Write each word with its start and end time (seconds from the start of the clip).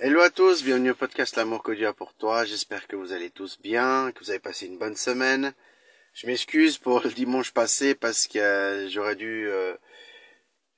Hello 0.00 0.20
à 0.20 0.30
tous, 0.30 0.62
bienvenue 0.62 0.92
au 0.92 0.94
podcast 0.94 1.34
L'amour 1.34 1.60
que 1.64 1.72
Dieu 1.72 1.88
a 1.88 1.92
pour 1.92 2.14
toi. 2.14 2.44
J'espère 2.44 2.86
que 2.86 2.94
vous 2.94 3.12
allez 3.12 3.30
tous 3.30 3.58
bien, 3.60 4.12
que 4.12 4.20
vous 4.22 4.30
avez 4.30 4.38
passé 4.38 4.66
une 4.66 4.78
bonne 4.78 4.94
semaine. 4.94 5.52
Je 6.12 6.28
m'excuse 6.28 6.78
pour 6.78 7.00
le 7.00 7.10
dimanche 7.10 7.50
passé 7.50 7.96
parce 7.96 8.28
que 8.28 8.38
euh, 8.38 8.88
j'aurais 8.88 9.16
dû 9.16 9.48
euh, 9.48 9.74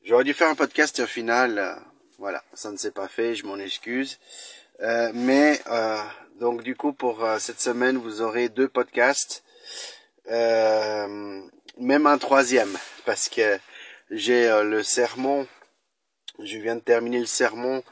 j'aurais 0.05 0.25
dû 0.25 0.33
faire 0.33 0.49
un 0.49 0.55
podcast 0.55 0.99
et 0.99 1.03
au 1.03 1.07
final 1.07 1.59
euh, 1.59 1.75
voilà, 2.17 2.43
ça 2.55 2.71
ne 2.71 2.79
s'est 2.79 2.93
pas 2.93 3.09
fait, 3.09 3.35
je 3.35 3.45
m'en 3.45 3.59
excuse. 3.59 4.19
mais 5.13 5.61
donc 6.37 6.63
du 6.63 6.75
coup 6.75 6.95
pour 6.95 7.23
cette 7.39 7.61
semaine, 7.61 7.99
vous 7.99 8.23
aurez 8.23 8.49
deux 8.49 8.69
podcasts 8.69 9.45
même 10.27 12.07
un 12.07 12.17
troisième 12.17 12.75
parce 13.05 13.29
que 13.29 13.59
j'ai 14.11 14.49
le 14.65 14.83
sermon 14.83 15.47
je 16.43 16.57
viens 16.57 16.77
de 16.77 16.81
terminer 16.81 17.21
le 17.21 17.27
sermon 17.27 17.83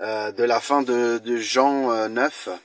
euh, 0.00 0.30
de 0.30 0.44
la 0.44 0.60
fin 0.60 0.82
de, 0.82 1.18
de 1.18 1.36
Jean 1.38 2.08
9. 2.08 2.48
Euh, 2.48 2.56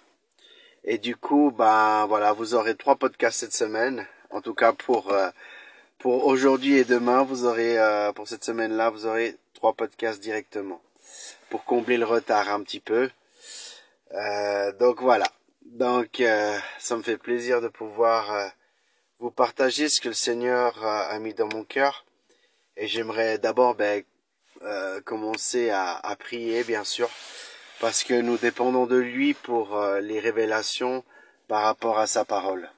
et 0.83 0.97
du 0.97 1.15
coup, 1.15 1.51
ben 1.51 2.05
voilà, 2.07 2.33
vous 2.33 2.55
aurez 2.55 2.75
trois 2.75 2.97
podcasts 2.97 3.39
cette 3.39 3.53
semaine. 3.53 4.05
En 4.31 4.41
tout 4.41 4.53
cas 4.53 4.73
pour 4.73 5.13
euh, 5.13 5.29
pour 5.99 6.25
aujourd'hui 6.25 6.75
et 6.77 6.83
demain, 6.83 7.23
vous 7.23 7.45
aurez 7.45 7.77
pour 8.15 8.27
cette 8.27 8.43
semaine-là, 8.43 8.89
vous 8.89 9.05
aurez 9.05 9.37
trois 9.53 9.73
podcasts 9.73 10.19
directement 10.21 10.81
pour 11.49 11.63
combler 11.63 11.97
le 11.97 12.05
retard 12.05 12.49
un 12.49 12.63
petit 12.63 12.79
peu. 12.79 13.09
donc 14.79 15.01
voilà. 15.01 15.27
Donc 15.65 16.23
ça 16.79 16.97
me 16.97 17.03
fait 17.03 17.17
plaisir 17.17 17.61
de 17.61 17.67
pouvoir 17.67 18.51
vous 19.19 19.29
partager 19.31 19.89
ce 19.89 20.01
que 20.01 20.09
le 20.09 20.15
Seigneur 20.15 20.83
a 20.83 21.17
mis 21.19 21.35
dans 21.35 21.47
mon 21.53 21.63
cœur. 21.63 22.05
Et 22.77 22.87
j'aimerais 22.87 23.37
d'abord 23.37 23.75
ben, 23.75 24.03
euh, 24.63 25.01
commencer 25.01 25.71
à, 25.71 25.93
à, 25.97 26.15
prier, 26.15 26.63
bien 26.63 26.83
sûr, 26.83 27.09
parce 27.79 28.03
que 28.03 28.13
nous 28.13 28.37
dépendons 28.37 28.85
de 28.85 28.95
lui 28.95 29.33
pour 29.33 29.75
euh, 29.75 29.99
les 30.01 30.19
révélations 30.19 31.03
par 31.47 31.63
rapport 31.63 31.97
à 31.97 32.05
sa 32.05 32.25
parole. 32.25 32.69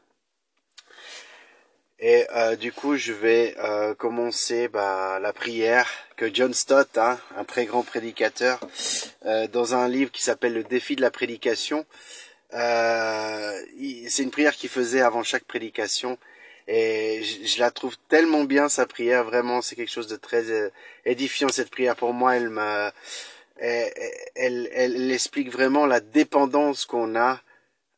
Et 2.00 2.26
euh, 2.36 2.56
du 2.56 2.72
coup, 2.72 2.96
je 2.96 3.12
vais 3.12 3.56
commencer 3.98 4.68
bah, 4.68 5.20
la 5.22 5.34
prière 5.34 5.90
que 6.16 6.34
John 6.34 6.54
Stott, 6.54 6.98
hein, 6.98 7.20
un 7.38 7.44
très 7.44 7.66
grand 7.66 7.84
prédicateur, 7.84 8.60
dans 9.52 9.76
un 9.76 9.88
livre 9.88 10.12
qui 10.12 10.22
s'appelle 10.22 10.54
Le 10.54 10.64
défi 10.64 10.96
de 10.96 11.02
la 11.02 11.12
prédication, 11.12 11.86
c'est 12.52 14.24
une 14.24 14.32
prière 14.32 14.56
qu'il 14.56 14.70
faisait 14.70 15.02
avant 15.02 15.24
chaque 15.24 15.46
prédication 15.46 16.18
et 16.68 17.24
je, 17.24 17.60
la 17.60 17.72
trouve 17.72 17.98
tellement 18.08 18.46
bien 18.46 18.70
sa 18.70 18.86
prière, 18.86 19.24
vraiment 19.24 19.62
c'est 19.62 19.76
quelque 19.76 19.92
chose 19.92 20.08
de 20.08 20.16
très 20.16 20.50
euh, 20.50 20.70
édifiant 21.06 21.50
cette 21.50 21.70
prière. 21.70 21.96
Pour 21.96 22.14
moi. 22.14 22.36
Elle 22.36 22.50
me, 22.50 22.92
elle, 23.58 23.92
elle, 24.36 24.70
elle, 24.74 25.12
explique 25.12 25.52
vraiment 25.52 25.86
la 25.86 26.00
dépendance 26.00 26.86
qu'on 26.86 27.16
a 27.16 27.42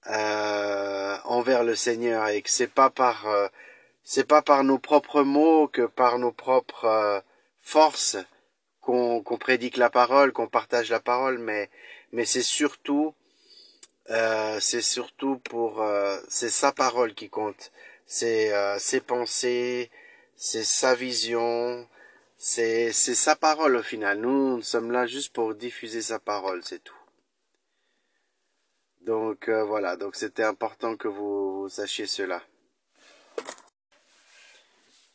euh, 0.07 1.17
envers 1.25 1.63
le 1.63 1.75
Seigneur. 1.75 2.27
Et 2.27 2.41
que 2.41 2.49
c'est 2.49 2.71
pas 2.71 2.89
par 2.89 3.27
euh, 3.27 3.47
c'est 4.03 4.27
pas 4.27 4.41
par 4.41 4.63
nos 4.63 4.79
propres 4.79 5.23
mots 5.23 5.67
que 5.67 5.83
par 5.83 6.19
nos 6.19 6.31
propres 6.31 6.85
euh, 6.85 7.19
forces 7.61 8.17
qu'on 8.81 9.21
qu'on 9.21 9.37
prédique 9.37 9.77
la 9.77 9.89
parole, 9.89 10.31
qu'on 10.33 10.47
partage 10.47 10.89
la 10.89 10.99
parole, 10.99 11.37
mais 11.39 11.69
mais 12.11 12.25
c'est 12.25 12.43
surtout 12.43 13.13
euh, 14.11 14.59
c'est 14.59 14.81
surtout 14.81 15.37
pour 15.39 15.83
c'est 16.29 16.49
sa 16.49 16.71
parole 16.71 17.13
qui 17.15 17.29
compte 17.29 17.71
c'est 18.05 18.53
euh, 18.53 18.77
ses 18.79 19.01
pensées, 19.01 19.91
c'est 20.35 20.63
sa 20.63 20.95
vision, 20.95 21.87
c'est 22.37 22.91
sa 22.91 23.35
parole 23.35 23.75
au 23.77 23.83
final. 23.83 24.19
Nous, 24.19 24.57
nous 24.57 24.61
sommes 24.61 24.91
là 24.91 25.07
juste 25.07 25.33
pour 25.33 25.55
diffuser 25.55 26.01
sa 26.01 26.19
parole, 26.19 26.63
c'est 26.63 26.83
tout. 26.83 26.95
Donc 29.01 29.49
euh, 29.49 29.63
voilà, 29.63 29.97
donc 29.97 30.15
c'était 30.15 30.43
important 30.43 30.95
que 30.97 31.07
vous 31.07 31.67
sachiez 31.69 32.07
cela. 32.07 32.41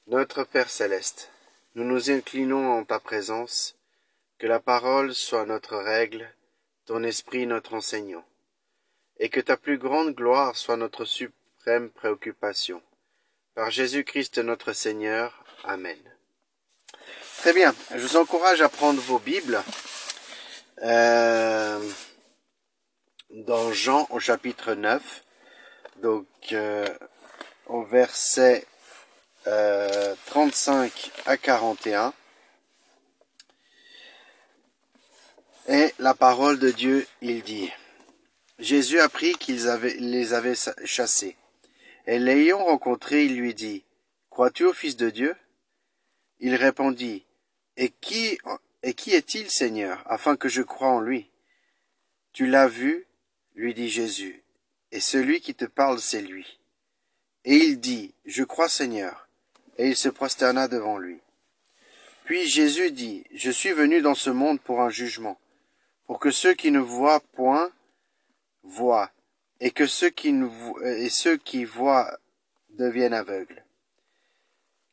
Notre 0.06 0.44
Père 0.44 0.70
céleste, 0.70 1.30
nous 1.74 1.84
nous 1.84 2.10
inclinons 2.10 2.72
en 2.72 2.84
ta 2.84 2.98
présence, 2.98 3.76
que 4.38 4.46
la 4.46 4.58
parole 4.58 5.14
soit 5.14 5.44
notre 5.44 5.76
règle, 5.76 6.32
ton 6.86 7.02
esprit 7.02 7.46
notre 7.46 7.74
enseignant, 7.74 8.24
et 9.18 9.28
que 9.28 9.40
ta 9.40 9.56
plus 9.56 9.78
grande 9.78 10.14
gloire 10.14 10.56
soit 10.56 10.76
notre 10.76 11.04
préoccupation. 11.94 12.82
Par 13.54 13.70
Jésus-Christ 13.70 14.38
notre 14.38 14.72
Seigneur. 14.72 15.44
Amen. 15.64 15.98
Très 17.38 17.52
bien, 17.52 17.74
je 17.94 17.98
vous 17.98 18.16
encourage 18.16 18.60
à 18.60 18.68
prendre 18.68 19.00
vos 19.00 19.18
Bibles 19.18 19.62
euh, 20.82 21.80
dans 23.30 23.72
Jean 23.72 24.06
au 24.10 24.20
chapitre 24.20 24.74
9, 24.74 25.24
donc 26.02 26.26
euh, 26.52 26.86
au 27.66 27.82
verset 27.84 28.66
35 29.44 29.46
euh, 31.26 31.30
à 31.30 31.36
41. 31.36 32.12
Et 35.68 35.94
la 35.98 36.14
parole 36.14 36.58
de 36.58 36.70
Dieu, 36.70 37.06
il 37.20 37.42
dit, 37.42 37.70
Jésus 38.58 39.00
apprit 39.00 39.32
qu'ils 39.34 39.64
les 39.98 40.34
avaient 40.34 40.56
chassés. 40.84 41.36
Et 42.10 42.18
l'ayant 42.18 42.64
rencontré, 42.64 43.26
il 43.26 43.36
lui 43.36 43.54
dit, 43.54 43.84
Crois-tu 44.30 44.64
au 44.64 44.72
Fils 44.72 44.96
de 44.96 45.10
Dieu? 45.10 45.36
Il 46.40 46.56
répondit, 46.56 47.24
Et 47.76 47.88
qui, 47.88 48.36
est-il, 48.82 49.48
Seigneur, 49.48 50.02
afin 50.06 50.34
que 50.34 50.48
je 50.48 50.62
croie 50.62 50.88
en 50.88 51.00
lui 51.00 51.30
Tu 52.32 52.48
l'as 52.48 52.66
vu, 52.66 53.06
lui 53.54 53.74
dit 53.74 53.88
Jésus, 53.88 54.42
et 54.90 54.98
celui 54.98 55.40
qui 55.40 55.54
te 55.54 55.66
parle, 55.66 56.00
c'est 56.00 56.20
lui. 56.20 56.58
Et 57.44 57.54
il 57.54 57.78
dit, 57.78 58.12
Je 58.24 58.42
crois, 58.42 58.68
Seigneur, 58.68 59.28
et 59.78 59.86
il 59.86 59.96
se 59.96 60.08
prosterna 60.08 60.66
devant 60.66 60.98
lui. 60.98 61.20
Puis 62.24 62.48
Jésus 62.48 62.90
dit, 62.90 63.22
Je 63.34 63.52
suis 63.52 63.70
venu 63.70 64.02
dans 64.02 64.16
ce 64.16 64.30
monde 64.30 64.60
pour 64.60 64.80
un 64.80 64.90
jugement, 64.90 65.38
pour 66.06 66.18
que 66.18 66.32
ceux 66.32 66.54
qui 66.54 66.72
ne 66.72 66.80
voient 66.80 67.20
point 67.20 67.70
voient, 68.64 69.12
et 69.60 69.70
que 69.70 69.86
ceux 69.86 70.10
qui, 70.10 70.34
et 70.84 71.10
ceux 71.10 71.36
qui 71.36 71.64
voient 71.64 72.18
deviennent 72.70 73.14
aveugles. 73.14 73.64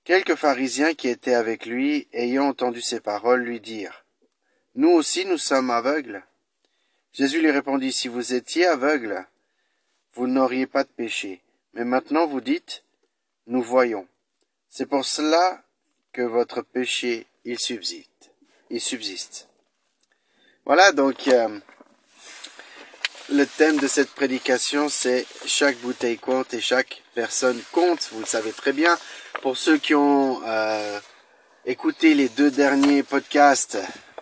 Quelques 0.04 0.36
pharisiens 0.36 0.94
qui 0.94 1.10
étaient 1.10 1.34
avec 1.34 1.66
lui, 1.66 2.08
ayant 2.14 2.48
entendu 2.48 2.82
ces 2.82 3.00
paroles, 3.00 3.42
lui 3.42 3.60
dirent, 3.60 4.06
Nous 4.76 4.90
aussi 4.90 5.26
nous 5.26 5.38
sommes 5.38 5.70
aveugles. 5.70 6.24
Jésus 7.14 7.42
lui 7.42 7.52
répondit, 7.52 7.92
Si 7.92 8.08
vous 8.08 8.34
étiez 8.34 8.66
aveugles, 8.68 9.26
vous 10.14 10.28
n'auriez 10.28 10.68
pas 10.68 10.84
de 10.84 10.90
péché. 10.90 11.42
Mais 11.74 11.84
maintenant 11.84 12.26
vous 12.26 12.42
dites, 12.42 12.84
Nous 13.48 13.62
voyons. 13.62 14.08
C'est 14.70 14.86
pour 14.86 15.06
cela 15.06 15.64
que 16.12 16.22
votre 16.22 16.62
péché, 16.62 17.28
il 17.46 17.60
subsiste. 17.60 18.32
Il 18.70 18.82
subsiste. 18.82 19.48
Voilà 20.66 20.92
donc, 20.92 21.28
euh, 21.28 21.60
le 23.30 23.46
thème 23.46 23.78
de 23.78 23.88
cette 23.88 24.12
prédication, 24.12 24.90
c'est 24.90 25.26
chaque 25.46 25.78
bouteille 25.78 26.18
compte 26.18 26.54
et 26.54 26.62
chaque 26.62 27.04
personne 27.14 27.62
compte. 27.72 28.10
Vous 28.12 28.22
le 28.22 28.26
savez 28.26 28.52
très 28.52 28.72
bien. 28.72 28.98
Pour 29.42 29.58
ceux 29.58 29.78
qui 29.78 29.96
ont 29.96 30.42
euh, 30.46 31.00
écouté 31.66 32.14
les 32.14 32.30
deux 32.30 32.52
derniers 32.52 33.04
podcasts 33.04 33.78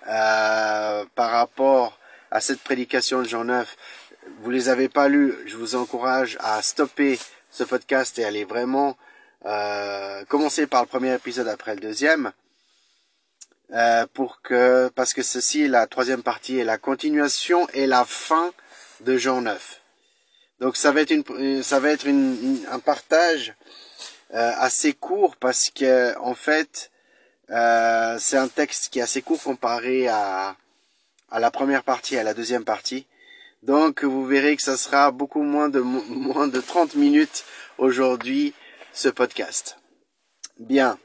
euh, 0.08 1.06
par 1.14 1.32
rapport 1.32 2.00
à 2.32 2.42
cette 2.42 2.62
prédication 2.62 3.22
de 3.22 3.28
Jean 3.28 3.46
9, 3.46 3.76
vous 4.42 4.50
les 4.50 4.70
avez 4.70 4.90
pas 4.90 5.08
lus, 5.08 5.36
je 5.46 5.56
vous 5.56 5.76
encourage 5.76 6.38
à 6.40 6.62
stopper 6.64 7.20
ce 7.52 7.64
podcast 7.64 8.18
et 8.18 8.26
aller 8.26 8.44
vraiment 8.44 8.98
euh, 9.46 10.26
commencer 10.26 10.66
par 10.66 10.82
le 10.82 10.88
premier 10.88 11.14
épisode 11.14 11.48
après 11.48 11.76
le 11.76 11.82
deuxième. 11.82 12.32
Pour 14.14 14.42
que 14.42 14.90
parce 14.96 15.14
que 15.14 15.22
ceci 15.24 15.68
la 15.68 15.86
troisième 15.88 16.24
partie 16.24 16.60
est 16.60 16.64
la 16.64 16.78
continuation 16.78 17.68
et 17.74 17.88
la 17.88 18.06
fin 18.06 18.54
de 19.02 19.18
Jean 19.18 19.42
9. 19.42 19.82
Donc 20.60 20.78
ça 20.78 20.92
va 20.92 21.02
être, 21.02 21.12
une, 21.12 21.64
ça 21.64 21.80
va 21.80 21.92
être 21.92 22.08
un 22.08 22.80
partage 22.80 23.56
euh, 24.34 24.52
assez 24.58 24.94
court 24.94 25.36
parce 25.36 25.70
que 25.70 26.18
en 26.20 26.34
fait 26.34 26.92
euh, 27.50 28.18
c'est 28.20 28.38
un 28.38 28.48
texte 28.48 28.92
qui 28.92 29.00
est 29.00 29.04
assez 29.04 29.22
court 29.22 29.42
comparé 29.42 30.08
à, 30.08 30.56
à 31.30 31.40
la 31.40 31.52
première 31.52 31.84
partie, 31.84 32.18
à 32.18 32.24
la 32.24 32.34
deuxième 32.34 32.64
partie. 32.64 33.06
Donc 33.64 34.04
vous 34.04 34.26
verrez 34.26 34.56
que 34.56 34.62
ça 34.62 34.78
sera 34.78 35.12
beaucoup 35.12 35.44
moins 35.44 35.70
de 35.70 35.80
moins 35.82 36.48
de 36.48 36.62
30 36.62 36.96
minutes 36.96 37.44
aujourd'hui 37.78 38.54
ce 38.94 39.10
podcast. 39.10 39.78
Bien. 40.60 40.98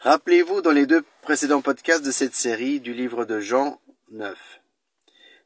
Rappelez-vous 0.00 0.60
dans 0.60 0.70
les 0.70 0.86
deux 0.86 1.02
précédents 1.22 1.62
podcasts 1.62 2.04
de 2.04 2.10
cette 2.10 2.34
série 2.34 2.78
du 2.78 2.92
livre 2.92 3.24
de 3.24 3.40
Jean 3.40 3.80
9. 4.12 4.57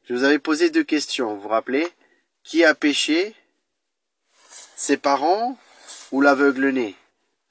Je 0.05 0.13
vous 0.13 0.25
avais 0.25 0.39
posé 0.39 0.69
deux 0.69 0.83
questions, 0.83 1.33
vous 1.33 1.41
vous 1.41 1.47
rappelez? 1.47 1.87
Qui 2.43 2.65
a 2.65 2.75
péché? 2.75 3.35
Ses 4.75 4.97
parents 4.97 5.57
ou 6.11 6.19
l'aveugle 6.19 6.69
né 6.69 6.95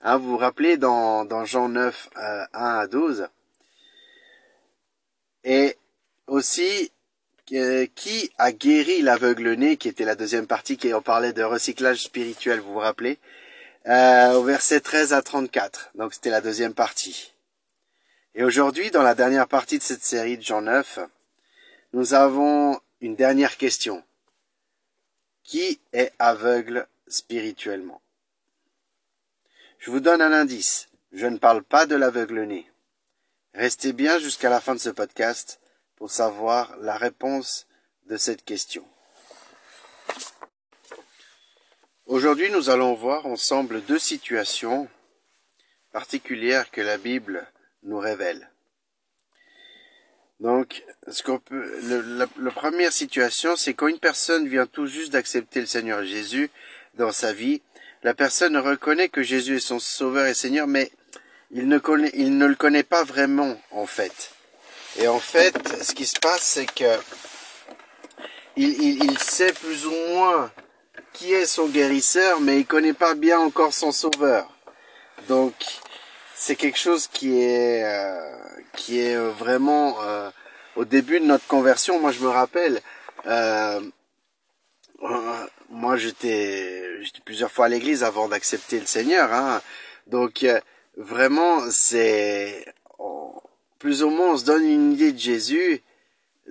hein, 0.02 0.18
Vous 0.18 0.32
vous 0.32 0.36
rappelez 0.36 0.76
dans, 0.76 1.24
dans 1.24 1.46
Jean 1.46 1.70
9, 1.70 2.10
1 2.14 2.48
à 2.52 2.86
12 2.86 3.28
Et 5.44 5.78
aussi, 6.26 6.92
euh, 7.52 7.86
qui 7.94 8.30
a 8.36 8.52
guéri 8.52 9.00
l'aveugle-né, 9.00 9.78
qui 9.78 9.88
était 9.88 10.04
la 10.04 10.14
deuxième 10.14 10.46
partie, 10.46 10.76
qui 10.76 10.92
on 10.92 11.00
parlait 11.00 11.32
de 11.32 11.42
recyclage 11.42 12.02
spirituel, 12.02 12.60
vous 12.60 12.74
vous 12.74 12.78
rappelez, 12.80 13.18
euh, 13.86 14.34
au 14.34 14.42
verset 14.42 14.80
13 14.80 15.14
à 15.14 15.22
34. 15.22 15.92
Donc 15.94 16.12
c'était 16.12 16.28
la 16.28 16.42
deuxième 16.42 16.74
partie. 16.74 17.32
Et 18.34 18.44
aujourd'hui, 18.44 18.90
dans 18.90 19.02
la 19.02 19.14
dernière 19.14 19.48
partie 19.48 19.78
de 19.78 19.82
cette 19.82 20.04
série 20.04 20.36
de 20.36 20.42
Jean 20.42 20.60
9, 20.60 20.98
nous 21.92 22.14
avons 22.14 22.80
une 23.00 23.16
dernière 23.16 23.56
question. 23.56 24.02
Qui 25.42 25.80
est 25.92 26.12
aveugle 26.18 26.86
spirituellement? 27.06 28.00
Je 29.78 29.90
vous 29.90 30.00
donne 30.00 30.22
un 30.22 30.32
indice. 30.32 30.88
Je 31.12 31.26
ne 31.26 31.36
parle 31.36 31.62
pas 31.62 31.84
de 31.86 31.94
l'aveugle-né. 31.96 32.70
Restez 33.52 33.92
bien 33.92 34.18
jusqu'à 34.18 34.48
la 34.48 34.60
fin 34.60 34.74
de 34.74 34.80
ce 34.80 34.88
podcast 34.88 35.60
pour 35.96 36.10
savoir 36.10 36.76
la 36.78 36.96
réponse 36.96 37.66
de 38.06 38.16
cette 38.16 38.44
question. 38.44 38.86
Aujourd'hui, 42.06 42.50
nous 42.50 42.70
allons 42.70 42.94
voir 42.94 43.26
ensemble 43.26 43.82
deux 43.84 43.98
situations 43.98 44.88
particulières 45.92 46.70
que 46.70 46.80
la 46.80 46.96
Bible 46.96 47.46
nous 47.82 47.98
révèle. 47.98 48.51
Donc, 50.42 50.82
ce 51.06 51.22
qu'on 51.22 51.38
peut, 51.38 51.64
la, 52.18 52.50
première 52.50 52.92
situation, 52.92 53.54
c'est 53.54 53.74
quand 53.74 53.86
une 53.86 54.00
personne 54.00 54.48
vient 54.48 54.66
tout 54.66 54.86
juste 54.86 55.12
d'accepter 55.12 55.60
le 55.60 55.66
Seigneur 55.66 56.04
Jésus 56.04 56.50
dans 56.96 57.12
sa 57.12 57.32
vie, 57.32 57.62
la 58.02 58.12
personne 58.12 58.56
reconnaît 58.56 59.08
que 59.08 59.22
Jésus 59.22 59.58
est 59.58 59.60
son 59.60 59.78
Sauveur 59.78 60.26
et 60.26 60.34
Seigneur, 60.34 60.66
mais 60.66 60.90
il 61.52 61.68
ne, 61.68 61.78
connaît, 61.78 62.10
il 62.14 62.36
ne 62.38 62.46
le 62.46 62.56
connaît 62.56 62.82
pas 62.82 63.04
vraiment, 63.04 63.56
en 63.70 63.86
fait. 63.86 64.32
Et 64.98 65.06
en 65.06 65.20
fait, 65.20 65.56
ce 65.80 65.94
qui 65.94 66.06
se 66.06 66.18
passe, 66.18 66.42
c'est 66.42 66.66
que 66.66 66.98
il, 68.56 68.82
il, 68.82 69.04
il, 69.04 69.18
sait 69.20 69.52
plus 69.52 69.86
ou 69.86 69.92
moins 70.08 70.50
qui 71.12 71.32
est 71.32 71.46
son 71.46 71.68
guérisseur, 71.68 72.40
mais 72.40 72.58
il 72.58 72.66
connaît 72.66 72.94
pas 72.94 73.14
bien 73.14 73.38
encore 73.38 73.72
son 73.72 73.92
sauveur. 73.92 74.50
Donc, 75.28 75.54
c'est 76.42 76.56
quelque 76.56 76.78
chose 76.78 77.06
qui 77.06 77.40
est 77.40 77.84
euh, 77.84 78.34
qui 78.74 78.98
est 78.98 79.16
vraiment 79.16 80.02
euh, 80.02 80.28
au 80.74 80.84
début 80.84 81.20
de 81.20 81.24
notre 81.24 81.46
conversion. 81.46 82.00
Moi, 82.00 82.10
je 82.10 82.18
me 82.18 82.28
rappelle, 82.28 82.80
euh, 83.26 83.80
moi, 85.70 85.96
j'étais 85.96 86.82
plusieurs 87.24 87.52
fois 87.52 87.66
à 87.66 87.68
l'église 87.68 88.02
avant 88.02 88.26
d'accepter 88.26 88.80
le 88.80 88.86
Seigneur. 88.86 89.32
Hein. 89.32 89.62
Donc, 90.08 90.44
vraiment, 90.96 91.60
c'est 91.70 92.64
plus 93.78 94.02
ou 94.02 94.10
moins 94.10 94.32
on 94.32 94.36
se 94.36 94.44
donne 94.44 94.64
une 94.64 94.94
idée 94.94 95.12
de 95.12 95.18
Jésus, 95.18 95.80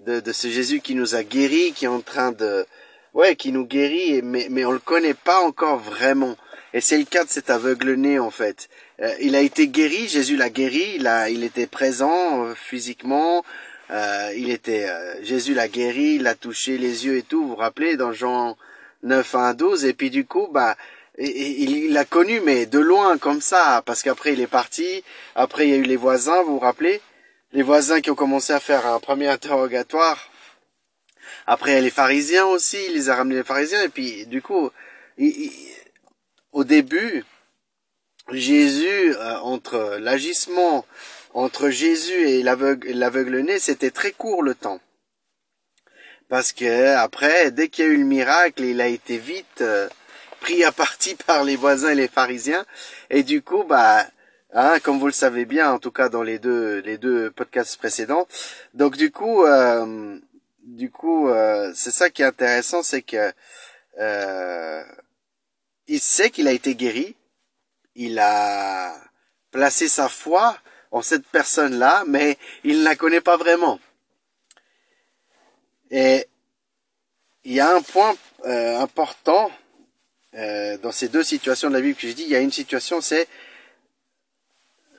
de, 0.05 0.21
de, 0.21 0.31
ce 0.31 0.47
Jésus 0.47 0.79
qui 0.79 0.95
nous 0.95 1.15
a 1.15 1.23
guéris, 1.23 1.73
qui 1.73 1.83
est 1.83 1.89
en 1.89 2.01
train 2.01 2.31
de, 2.31 2.65
ouais, 3.13 3.35
qui 3.35 3.51
nous 3.51 3.65
guérit, 3.65 4.21
mais, 4.21 4.47
mais 4.49 4.63
on 4.63 4.71
le 4.71 4.79
connaît 4.79 5.15
pas 5.15 5.41
encore 5.41 5.79
vraiment. 5.79 6.37
Et 6.73 6.79
c'est 6.79 6.97
le 6.97 7.03
cas 7.03 7.25
de 7.25 7.29
cet 7.29 7.49
aveugle-né 7.49 8.19
en 8.19 8.31
fait. 8.31 8.69
Euh, 9.01 9.15
il 9.19 9.35
a 9.35 9.41
été 9.41 9.67
guéri, 9.67 10.07
Jésus 10.07 10.37
l'a 10.37 10.49
guéri, 10.49 10.93
il, 10.95 11.07
a, 11.07 11.29
il 11.29 11.43
était 11.43 11.65
présent 11.65 12.45
euh, 12.45 12.53
physiquement, 12.53 13.43
euh, 13.89 14.31
il 14.35 14.51
était, 14.51 14.87
euh, 14.87 15.23
Jésus 15.23 15.55
l'a 15.55 15.67
guéri, 15.67 16.15
il 16.15 16.27
a 16.27 16.35
touché 16.35 16.77
les 16.77 17.05
yeux 17.05 17.17
et 17.17 17.23
tout, 17.23 17.41
vous 17.41 17.49
vous 17.49 17.55
rappelez, 17.55 17.97
dans 17.97 18.13
Jean 18.13 18.57
9, 19.01 19.35
1 19.35 19.53
12, 19.55 19.85
et 19.85 19.93
puis 19.93 20.11
du 20.11 20.25
coup, 20.25 20.47
bah, 20.51 20.77
il 21.17 21.93
l'a 21.93 22.05
connu, 22.05 22.41
mais 22.41 22.67
de 22.67 22.77
loin 22.79 23.17
comme 23.17 23.41
ça, 23.41 23.81
parce 23.85 24.03
qu'après 24.03 24.33
il 24.33 24.41
est 24.41 24.47
parti, 24.47 25.03
après 25.35 25.67
il 25.67 25.71
y 25.71 25.73
a 25.73 25.77
eu 25.77 25.83
les 25.83 25.95
voisins, 25.95 26.43
vous 26.43 26.53
vous 26.53 26.59
rappelez? 26.59 27.01
Les 27.53 27.63
voisins 27.63 28.01
qui 28.01 28.11
ont 28.11 28.15
commencé 28.15 28.53
à 28.53 28.59
faire 28.59 28.85
un 28.85 28.99
premier 28.99 29.27
interrogatoire, 29.27 30.29
après 31.47 31.71
il 31.71 31.73
y 31.73 31.77
a 31.77 31.81
les 31.81 31.89
pharisiens 31.89 32.45
aussi, 32.45 32.77
il 32.87 32.93
les 32.93 33.09
a 33.09 33.15
ramenés 33.15 33.37
les 33.37 33.43
pharisiens, 33.43 33.81
et 33.81 33.89
puis 33.89 34.27
du 34.27 34.43
coup, 34.43 34.69
au 36.51 36.63
début, 36.63 37.25
Jésus, 38.31 39.15
euh, 39.15 39.37
entre 39.39 39.97
l'agissement 39.99 40.85
entre 41.33 41.69
Jésus 41.69 42.27
et 42.27 42.43
l'aveugle-né, 42.43 43.57
c'était 43.59 43.91
très 43.91 44.11
court 44.11 44.43
le 44.43 44.53
temps. 44.53 44.81
Parce 46.27 46.51
que 46.51 46.95
après, 46.95 47.51
dès 47.51 47.69
qu'il 47.69 47.85
y 47.85 47.87
a 47.87 47.91
eu 47.91 47.97
le 47.97 48.05
miracle, 48.05 48.63
il 48.63 48.81
a 48.81 48.87
été 48.87 49.17
vite 49.17 49.61
euh, 49.61 49.87
pris 50.41 50.63
à 50.63 50.71
partie 50.71 51.15
par 51.27 51.43
les 51.43 51.55
voisins 51.55 51.91
et 51.91 51.95
les 51.95 52.07
pharisiens. 52.09 52.65
Et 53.09 53.23
du 53.23 53.41
coup, 53.41 53.63
bah, 53.63 54.05
hein, 54.53 54.79
comme 54.83 54.99
vous 54.99 55.07
le 55.07 55.13
savez 55.13 55.45
bien, 55.45 55.71
en 55.71 55.79
tout 55.79 55.91
cas 55.91 56.09
dans 56.09 56.23
les 56.23 56.39
deux 56.39 56.79
les 56.79 56.97
deux 56.97 57.31
podcasts 57.31 57.77
précédents. 57.77 58.27
Donc 58.73 58.97
du 58.97 59.11
coup, 59.11 59.45
euh, 59.45 60.17
du 60.63 60.91
coup, 60.91 61.29
c'est 61.73 61.91
ça 61.91 62.09
qui 62.09 62.23
est 62.23 62.25
intéressant, 62.25 62.83
c'est 62.83 63.01
que 63.01 63.31
il 65.87 65.99
sait 65.99 66.29
qu'il 66.29 66.47
a 66.47 66.53
été 66.53 66.75
guéri, 66.75 67.15
il 68.01 68.17
a 68.17 68.95
placé 69.51 69.87
sa 69.87 70.09
foi 70.09 70.57
en 70.89 71.01
cette 71.01 71.25
personne-là, 71.27 72.03
mais 72.07 72.37
il 72.63 72.79
ne 72.79 72.83
la 72.83 72.95
connaît 72.95 73.21
pas 73.21 73.37
vraiment. 73.37 73.79
Et 75.91 76.27
il 77.43 77.53
y 77.53 77.59
a 77.59 77.73
un 77.75 77.81
point 77.81 78.15
euh, 78.45 78.79
important 78.79 79.51
euh, 80.33 80.77
dans 80.79 80.91
ces 80.91 81.09
deux 81.09 81.23
situations 81.23 81.69
de 81.69 81.75
la 81.75 81.81
Bible 81.81 81.95
que 81.95 82.07
j'ai 82.07 82.13
dit. 82.13 82.23
Il 82.23 82.29
y 82.29 82.35
a 82.35 82.39
une 82.39 82.51
situation, 82.51 83.01
c'est 83.01 83.27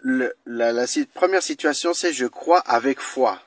la, 0.05 0.87
première 1.15 1.43
situation, 1.43 1.95
c'est 1.95 2.13
je 2.13 2.27
crois 2.27 2.61
avec 2.61 3.01
foi. 3.01 3.43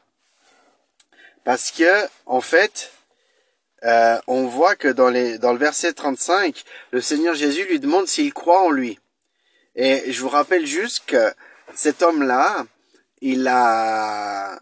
Parce 1.45 1.71
que, 1.71 2.07
en 2.25 2.41
fait, 2.41 2.91
euh, 3.83 4.19
on 4.27 4.47
voit 4.47 4.75
que 4.75 4.87
dans 4.87 5.09
le 5.09 5.57
verset 5.57 5.93
35, 5.93 6.63
le 6.91 7.01
Seigneur 7.01 7.35
Jésus 7.35 7.65
lui 7.65 7.79
demande 7.79 8.07
s'il 8.07 8.33
croit 8.33 8.61
en 8.61 8.71
lui. 8.71 8.99
Et 9.75 10.11
je 10.11 10.21
vous 10.21 10.29
rappelle 10.29 10.65
juste 10.65 11.03
que 11.05 11.33
cet 11.73 12.01
homme-là, 12.01 12.65
il 13.21 13.47
a, 13.47 14.59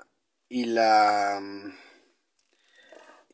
il 0.50 0.77
a, 0.80 1.39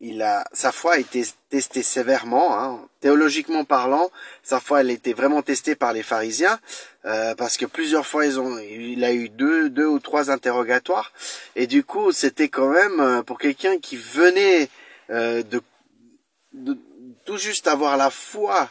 il 0.02 0.22
a, 0.22 0.46
sa 0.54 0.72
foi 0.72 0.96
a 0.96 0.98
été 0.98 1.24
testée 1.50 1.84
sévèrement, 1.84 2.60
hein. 2.60 2.88
théologiquement 3.00 3.64
parlant, 3.64 4.12
sa 4.44 4.60
foi 4.60 4.82
elle 4.82 4.90
a 4.90 4.94
été 4.94 5.14
vraiment 5.14 5.42
testée 5.42 5.76
par 5.76 5.94
les 5.94 6.04
pharisiens, 6.04 6.60
euh, 7.06 7.36
parce 7.36 7.58
que 7.58 7.66
plusieurs 7.66 8.06
fois 8.06 8.26
ils 8.26 8.40
ont, 8.40 8.58
il 8.60 9.04
a 9.04 9.14
eu 9.14 9.30
deux, 9.30 9.70
deux 9.70 9.88
ou 9.88 10.00
trois 10.00 10.32
interrogatoires, 10.32 11.12
et 11.56 11.68
du 11.68 11.84
coup 11.84 12.12
c'était 12.12 12.50
quand 12.50 12.70
même 12.70 13.00
euh, 13.00 13.24
pour 13.24 13.38
quelqu'un 13.38 13.78
qui 13.78 13.98
venait 13.98 14.70
euh, 15.10 15.44
de, 15.44 15.62
de, 16.54 16.78
tout 17.26 17.38
juste 17.38 17.68
avoir 17.68 17.98
la 17.98 18.10
foi 18.10 18.70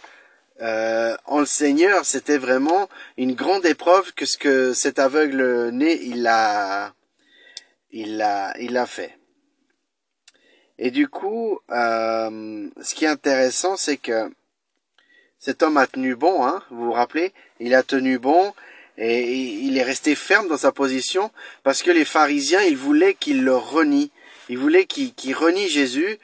euh, 0.61 1.17
en 1.27 1.41
le 1.41 1.47
Seigneur, 1.47 2.05
c'était 2.05 2.39
vraiment 2.39 2.89
une 3.17 3.35
grande 3.35 3.65
épreuve 3.65 4.13
que 4.15 4.27
ce 4.27 4.37
que 4.37 4.73
cet 4.73 4.99
aveugle 4.99 5.71
né 5.71 6.01
il 6.03 6.27
a, 6.27 6.93
il 7.93 8.21
a, 8.21 8.55
il 8.59 8.77
a 8.77 8.87
fait. 8.87 9.17
Et 10.79 10.91
du 10.91 11.09
coup, 11.09 11.59
euh, 11.71 12.69
ce 12.81 12.95
qui 12.95 13.05
est 13.05 13.09
intéressant, 13.09 13.77
c'est 13.77 13.97
que 13.97 14.31
cet 15.39 15.63
homme 15.63 15.77
a 15.77 15.87
tenu 15.87 16.17
bon, 16.17 16.45
hein, 16.45 16.63
vous 16.71 16.87
vous 16.87 16.93
rappelez, 16.93 17.33
il 17.61 17.75
a 17.75 17.83
tenu 17.83 18.19
bon 18.19 18.53
et 18.97 19.33
il 19.33 19.79
est 19.79 19.85
resté 19.85 20.17
ferme 20.17 20.49
dans 20.49 20.57
sa 20.57 20.73
position 20.73 21.31
parce 21.63 21.83
que 21.83 21.93
les 21.93 22.05
pharisiens, 22.05 22.63
ils 22.63 22.77
voulaient 22.77 23.15
qu'il 23.15 23.45
le 23.45 23.55
renie, 23.55 24.11
ils 24.49 24.59
voulaient 24.59 24.87
qu'il 24.87 25.35
renie 25.35 25.69
Jésus 25.69 26.19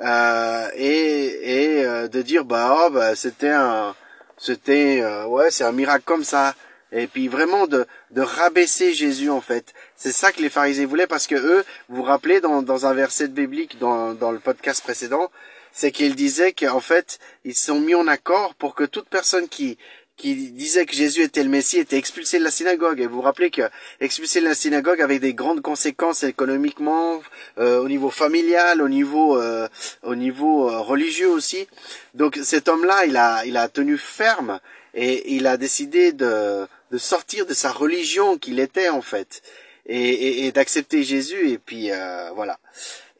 euh, 0.00 0.68
et, 0.74 1.78
et 1.78 1.84
euh, 1.84 2.08
de 2.08 2.20
dire 2.22 2.44
bah 2.44 2.84
oh, 2.86 2.90
bah 2.90 3.14
c'était 3.14 3.48
un 3.48 3.94
c'était 4.36 5.00
euh, 5.00 5.26
ouais 5.26 5.50
c'est 5.50 5.64
un 5.64 5.72
miracle 5.72 6.04
comme 6.04 6.24
ça. 6.24 6.54
Et 6.92 7.06
puis 7.06 7.28
vraiment 7.28 7.66
de 7.66 7.86
de 8.10 8.20
rabaisser 8.20 8.94
Jésus 8.94 9.30
en 9.30 9.40
fait. 9.40 9.74
C'est 9.96 10.12
ça 10.12 10.32
que 10.32 10.40
les 10.40 10.50
pharisiens 10.50 10.86
voulaient 10.86 11.06
parce 11.06 11.26
que 11.26 11.34
eux 11.34 11.64
vous 11.88 11.96
vous 11.96 12.02
rappelez 12.02 12.40
dans 12.40 12.62
dans 12.62 12.86
un 12.86 12.94
verset 12.94 13.28
biblique 13.28 13.78
dans 13.78 14.12
dans 14.14 14.30
le 14.30 14.38
podcast 14.38 14.82
précédent 14.82 15.30
c'est 15.72 15.92
qu'ils 15.92 16.14
disaient 16.14 16.52
qu'en 16.52 16.80
fait 16.80 17.18
ils 17.44 17.54
se 17.54 17.66
sont 17.66 17.80
mis 17.80 17.94
en 17.94 18.06
accord 18.06 18.54
pour 18.54 18.74
que 18.74 18.84
toute 18.84 19.08
personne 19.08 19.48
qui 19.48 19.78
qui 20.16 20.34
disait 20.34 20.86
que 20.86 20.94
Jésus 20.94 21.22
était 21.22 21.42
le 21.42 21.50
Messie 21.50 21.78
était 21.78 21.98
expulsé 21.98 22.38
de 22.38 22.44
la 22.44 22.50
synagogue. 22.50 23.00
Et 23.00 23.06
vous 23.06 23.16
vous 23.16 23.22
rappelez 23.22 23.50
que 23.50 23.62
expulsé 24.00 24.40
de 24.40 24.46
la 24.46 24.54
synagogue 24.54 25.00
avait 25.02 25.18
des 25.18 25.34
grandes 25.34 25.60
conséquences 25.60 26.22
économiquement, 26.22 27.22
euh, 27.58 27.80
au 27.80 27.88
niveau 27.88 28.10
familial, 28.10 28.80
au 28.80 28.88
niveau, 28.88 29.38
euh, 29.38 29.68
au 30.02 30.14
niveau 30.14 30.70
euh, 30.70 30.80
religieux 30.80 31.28
aussi. 31.28 31.68
Donc 32.14 32.38
cet 32.42 32.68
homme-là, 32.68 33.04
il 33.06 33.16
a, 33.16 33.44
il 33.44 33.56
a 33.56 33.68
tenu 33.68 33.98
ferme 33.98 34.58
et 34.94 35.34
il 35.34 35.46
a 35.46 35.58
décidé 35.58 36.12
de, 36.12 36.66
de 36.90 36.98
sortir 36.98 37.44
de 37.44 37.52
sa 37.52 37.70
religion 37.70 38.38
qu'il 38.38 38.58
était 38.58 38.88
en 38.88 39.02
fait 39.02 39.42
et, 39.84 39.98
et, 39.98 40.46
et 40.46 40.52
d'accepter 40.52 41.02
Jésus. 41.02 41.50
Et 41.50 41.58
puis 41.58 41.90
voilà. 42.34 42.58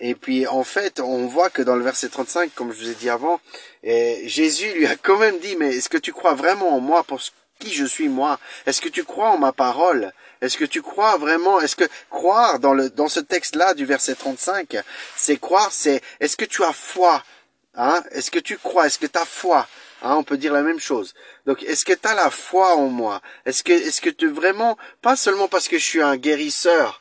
Et 0.01 0.15
puis 0.15 0.47
en 0.47 0.65
fait, 0.65 1.01
on 1.01 1.27
voit 1.27 1.51
que 1.51 1.63
dans 1.63 1.77
le 1.77 1.83
verset 1.83 2.09
35, 2.09 2.55
comme 2.55 2.73
je 2.73 2.79
vous 2.79 2.91
ai 2.91 2.95
dit 2.95 3.11
avant, 3.11 3.41
Jésus 3.83 4.73
lui 4.75 4.87
a 4.87 4.97
quand 4.97 5.19
même 5.19 5.39
dit, 5.39 5.57
mais 5.57 5.77
est-ce 5.77 5.89
que 5.89 5.99
tu 5.99 6.13
crois 6.13 6.35
vraiment 6.35 6.77
en 6.77 6.81
moi 6.81 7.05
qui 7.59 7.73
je 7.73 7.85
suis 7.87 8.09
moi? 8.09 8.39
Est-ce 8.67 8.81
que 8.81 8.89
tu 8.89 9.05
crois 9.05 9.31
en 9.31 9.39
ma 9.39 9.53
parole? 9.53 10.13
Est-ce 10.43 10.59
que 10.59 10.67
tu 10.67 10.83
crois 10.83 11.17
vraiment? 11.17 11.61
Est-ce 11.61 11.77
que 11.77 11.89
croire 12.11 12.59
dans 12.59 12.75
le 12.75 12.91
dans 12.91 13.09
ce 13.09 13.21
texte-là 13.21 13.73
du 13.73 13.87
verset 13.87 14.15
35, 14.15 14.77
c'est 15.17 15.39
croire, 15.39 15.73
c'est 15.73 16.03
est-ce 16.21 16.37
que 16.37 16.45
tu 16.45 16.63
as 16.63 16.75
foi? 16.75 17.23
Hein? 17.75 18.03
Est-ce 18.11 18.31
que 18.31 18.39
tu 18.39 18.59
crois? 18.59 18.87
Est-ce 18.87 18.99
que 18.99 19.07
tu 19.07 19.19
as 19.19 19.25
foi? 19.25 19.67
Hein, 20.03 20.17
on 20.17 20.23
peut 20.23 20.37
dire 20.37 20.53
la 20.53 20.63
même 20.63 20.79
chose. 20.79 21.15
Donc, 21.47 21.63
est-ce 21.63 21.87
que 21.87 21.95
tu 21.95 22.07
as 22.07 22.15
la 22.15 22.31
foi 22.31 22.77
en 22.77 22.89
moi? 22.89 23.23
Est-ce 23.47 23.63
que, 23.63 23.73
est-ce 23.73 24.03
que 24.03 24.11
tu 24.11 24.29
vraiment, 24.29 24.77
pas 25.01 25.17
seulement 25.17 25.49
parce 25.49 25.69
que 25.69 25.79
je 25.79 25.85
suis 25.85 26.03
un 26.03 26.19
guérisseur, 26.19 27.01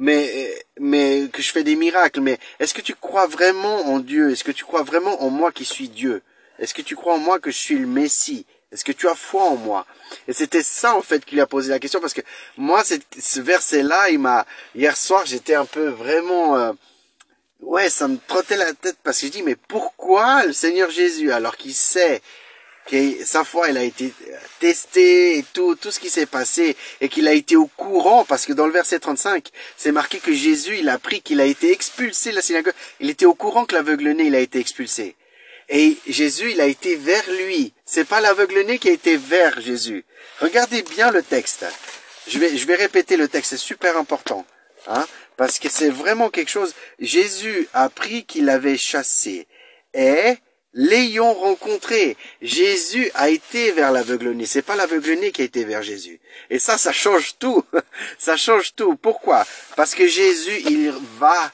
mais, 0.00 0.64
mais 0.80 1.28
que 1.30 1.42
je 1.42 1.52
fais 1.52 1.62
des 1.62 1.76
miracles, 1.76 2.20
mais 2.20 2.38
est-ce 2.58 2.72
que 2.72 2.80
tu 2.80 2.94
crois 2.94 3.26
vraiment 3.26 3.86
en 3.86 4.00
Dieu? 4.00 4.30
Est-ce 4.30 4.42
que 4.42 4.50
tu 4.50 4.64
crois 4.64 4.82
vraiment 4.82 5.22
en 5.22 5.28
moi 5.28 5.52
qui 5.52 5.66
suis 5.66 5.90
Dieu? 5.90 6.22
Est-ce 6.58 6.72
que 6.72 6.80
tu 6.80 6.96
crois 6.96 7.14
en 7.14 7.18
moi 7.18 7.38
que 7.38 7.50
je 7.50 7.58
suis 7.58 7.78
le 7.78 7.86
Messie? 7.86 8.46
Est-ce 8.72 8.82
que 8.82 8.92
tu 8.92 9.08
as 9.08 9.14
foi 9.14 9.42
en 9.42 9.56
moi? 9.56 9.86
Et 10.26 10.32
c'était 10.32 10.62
ça 10.62 10.96
en 10.96 11.02
fait 11.02 11.22
qui 11.24 11.34
lui 11.34 11.42
a 11.42 11.46
posé 11.46 11.68
la 11.68 11.78
question 11.78 12.00
parce 12.00 12.14
que 12.14 12.22
moi, 12.56 12.82
ce 12.82 13.40
verset-là, 13.40 14.08
il 14.08 14.20
m'a 14.20 14.46
hier 14.74 14.96
soir, 14.96 15.26
j'étais 15.26 15.54
un 15.54 15.66
peu 15.66 15.88
vraiment 15.88 16.56
euh, 16.56 16.72
ouais, 17.60 17.90
ça 17.90 18.08
me 18.08 18.16
trottait 18.26 18.56
la 18.56 18.72
tête 18.72 18.96
parce 19.02 19.20
que 19.20 19.26
je 19.26 19.32
dis 19.32 19.42
mais 19.42 19.56
pourquoi 19.56 20.46
le 20.46 20.54
Seigneur 20.54 20.90
Jésus 20.90 21.30
alors 21.30 21.58
qu'il 21.58 21.74
sait 21.74 22.22
que 22.90 23.24
sa 23.24 23.44
foi 23.44 23.68
elle 23.68 23.76
a 23.76 23.84
été 23.84 24.12
testée 24.58 25.38
et 25.38 25.44
tout 25.52 25.76
tout 25.76 25.90
ce 25.90 26.00
qui 26.00 26.10
s'est 26.10 26.26
passé 26.26 26.76
et 27.00 27.08
qu'il 27.08 27.28
a 27.28 27.32
été 27.32 27.56
au 27.56 27.66
courant 27.66 28.24
parce 28.24 28.46
que 28.46 28.52
dans 28.52 28.66
le 28.66 28.72
verset 28.72 28.98
35 28.98 29.48
c'est 29.76 29.92
marqué 29.92 30.18
que 30.18 30.32
Jésus 30.32 30.78
il 30.80 30.88
a 30.88 30.98
pris 30.98 31.22
qu'il 31.22 31.40
a 31.40 31.44
été 31.44 31.70
expulsé 31.70 32.30
de 32.30 32.36
la 32.36 32.42
synagogue. 32.42 32.74
Il 32.98 33.08
était 33.08 33.26
au 33.26 33.34
courant 33.34 33.64
que 33.64 33.74
l'aveugle-né 33.74 34.24
il 34.24 34.34
a 34.34 34.40
été 34.40 34.58
expulsé. 34.58 35.14
Et 35.68 35.98
Jésus 36.08 36.50
il 36.50 36.60
a 36.60 36.66
été 36.66 36.96
vers 36.96 37.22
lui. 37.46 37.72
C'est 37.86 38.08
pas 38.08 38.20
l'aveugle-né 38.20 38.78
qui 38.78 38.88
a 38.88 38.92
été 38.92 39.16
vers 39.16 39.60
Jésus. 39.60 40.04
Regardez 40.40 40.82
bien 40.82 41.12
le 41.12 41.22
texte. 41.22 41.64
Je 42.26 42.38
vais 42.38 42.56
je 42.56 42.66
vais 42.66 42.74
répéter 42.74 43.16
le 43.16 43.28
texte 43.28 43.50
c'est 43.50 43.56
super 43.56 43.96
important 43.96 44.44
hein 44.88 45.06
parce 45.36 45.60
que 45.60 45.68
c'est 45.68 45.90
vraiment 45.90 46.28
quelque 46.28 46.50
chose. 46.50 46.74
Jésus 46.98 47.68
a 47.72 47.88
pris 47.88 48.24
qu'il 48.24 48.48
avait 48.50 48.76
chassé 48.76 49.46
et 49.94 50.34
l'ayant 50.74 51.32
rencontré. 51.32 52.16
Jésus 52.42 53.10
a 53.14 53.28
été 53.28 53.72
vers 53.72 53.92
l'aveugle-né. 53.92 54.46
C'est 54.46 54.62
pas 54.62 54.76
l'aveugle-né 54.76 55.32
qui 55.32 55.42
a 55.42 55.44
été 55.44 55.64
vers 55.64 55.82
Jésus. 55.82 56.20
Et 56.48 56.58
ça, 56.58 56.78
ça 56.78 56.92
change 56.92 57.36
tout. 57.38 57.64
ça 58.18 58.36
change 58.36 58.74
tout. 58.74 58.96
Pourquoi? 58.96 59.46
Parce 59.76 59.94
que 59.94 60.06
Jésus, 60.06 60.62
il 60.68 60.92
va, 61.18 61.52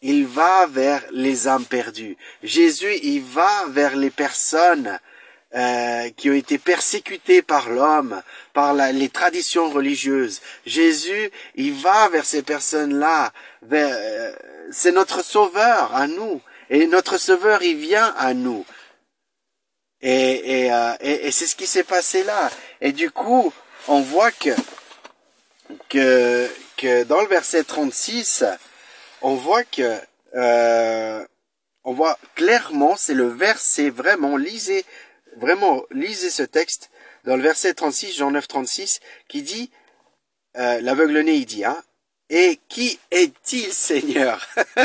il 0.00 0.26
va 0.26 0.66
vers 0.66 1.02
les 1.10 1.48
âmes 1.48 1.66
perdues. 1.66 2.16
Jésus, 2.42 2.94
il 3.02 3.22
va 3.22 3.66
vers 3.68 3.96
les 3.96 4.10
personnes 4.10 4.98
euh, 5.54 6.08
qui 6.16 6.30
ont 6.30 6.34
été 6.34 6.56
persécutés 6.56 7.42
par 7.42 7.68
l'homme, 7.68 8.22
par 8.54 8.72
les 8.72 9.10
traditions 9.10 9.68
religieuses. 9.68 10.40
Jésus, 10.64 11.30
il 11.56 11.74
va 11.74 12.08
vers 12.08 12.24
ces 12.24 12.42
personnes-là. 12.42 13.32
Euh, 13.70 14.32
c'est 14.70 14.92
notre 14.92 15.22
sauveur 15.22 15.94
à 15.94 16.06
nous. 16.06 16.40
Et 16.72 16.88
notre 16.88 17.18
sauveur, 17.18 17.62
il 17.62 17.76
vient 17.76 18.12
à 18.16 18.34
nous. 18.34 18.66
Et, 20.00 20.64
et, 20.64 20.72
euh, 20.72 20.94
et, 21.00 21.30
c'est 21.30 21.46
ce 21.46 21.54
qui 21.54 21.68
s'est 21.68 21.84
passé 21.84 22.24
là. 22.24 22.50
Et 22.80 22.90
du 22.90 23.12
coup, 23.12 23.52
on 23.86 24.00
voit 24.00 24.32
que, 24.32 24.50
que, 25.88 26.50
que 26.76 27.04
dans 27.04 27.20
le 27.20 27.28
verset 27.28 27.62
36, 27.62 28.44
on 29.20 29.36
voit 29.36 29.62
que 29.62 30.00
on 31.84 31.92
voit 31.92 32.18
clairement, 32.34 32.96
c'est 32.96 33.14
le 33.14 33.28
verset 33.28 33.90
vraiment, 33.90 34.36
lisez 34.36 34.84
vraiment, 35.36 35.82
lisez 35.90 36.30
ce 36.30 36.42
texte 36.42 36.90
dans 37.24 37.36
le 37.36 37.42
verset 37.42 37.74
36, 37.74 38.16
Jean 38.16 38.30
9, 38.30 38.48
36, 38.48 39.00
qui 39.28 39.42
dit, 39.42 39.70
euh, 40.56 40.80
l'aveugle-né, 40.80 41.34
il 41.34 41.46
dit, 41.46 41.64
hein, 41.64 41.82
et 42.32 42.58
qui 42.70 42.98
est-il, 43.10 43.70
Seigneur? 43.72 44.48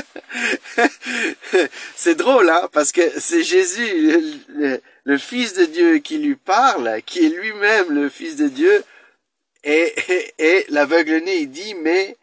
C'est 1.96 2.16
drôle, 2.16 2.50
hein, 2.50 2.70
parce 2.74 2.92
que 2.92 3.02
c'est 3.20 3.42
Jésus, 3.42 4.44
le, 5.06 5.18
Fils 5.18 5.54
de 5.54 5.64
Dieu, 5.64 6.00
qui 6.00 6.18
lui 6.18 6.36
parle, 6.36 7.02
qui 7.06 7.26
est 7.26 7.30
lui-même 7.30 7.92
le 7.92 8.10
Fils 8.10 8.36
de 8.36 8.50
Dieu, 8.50 8.84
et, 9.64 9.96
et, 10.38 10.66
l'aveugle-né, 10.70 11.38
il 11.38 11.50
dit, 11.50 11.74
mais, 11.76 12.18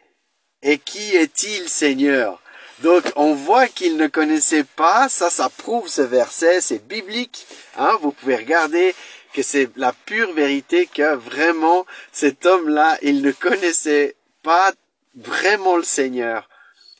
et 0.61 0.77
qui 0.77 1.15
est-il, 1.15 1.67
Seigneur? 1.67 2.39
Donc 2.79 3.11
on 3.15 3.33
voit 3.33 3.67
qu'il 3.67 3.97
ne 3.97 4.07
connaissait 4.07 4.65
pas, 4.65 5.09
ça 5.09 5.29
ça 5.29 5.49
prouve 5.49 5.87
ce 5.87 6.01
verset, 6.01 6.61
c'est 6.61 6.85
biblique, 6.85 7.47
hein, 7.77 7.97
vous 8.01 8.11
pouvez 8.11 8.35
regarder 8.35 8.93
que 9.33 9.41
c'est 9.41 9.69
la 9.77 9.93
pure 9.93 10.33
vérité 10.33 10.87
que 10.93 11.15
vraiment 11.15 11.85
cet 12.11 12.45
homme-là, 12.45 12.97
il 13.01 13.21
ne 13.21 13.31
connaissait 13.31 14.15
pas 14.43 14.73
vraiment 15.15 15.77
le 15.77 15.83
Seigneur. 15.83 16.49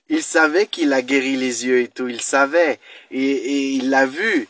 Il 0.07 0.23
savait 0.23 0.67
qu'il 0.67 0.93
a 0.93 1.01
guéri 1.01 1.35
les 1.35 1.65
yeux 1.65 1.79
et 1.81 1.87
tout, 1.87 2.07
il 2.07 2.21
savait, 2.21 2.79
et, 3.11 3.71
il 3.71 3.89
l'a 3.89 4.05
vu, 4.05 4.47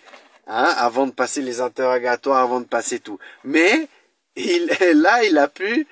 hein, 0.47 0.67
avant 0.77 1.07
de 1.07 1.11
passer 1.11 1.41
les 1.41 1.61
interrogatoires, 1.61 2.41
avant 2.41 2.59
de 2.59 2.65
passer 2.65 2.99
tout. 2.99 3.19
Mais 3.45 3.87
il, 4.35 4.65
là, 4.95 5.23
il 5.23 5.37
a 5.37 5.47
pu 5.47 5.87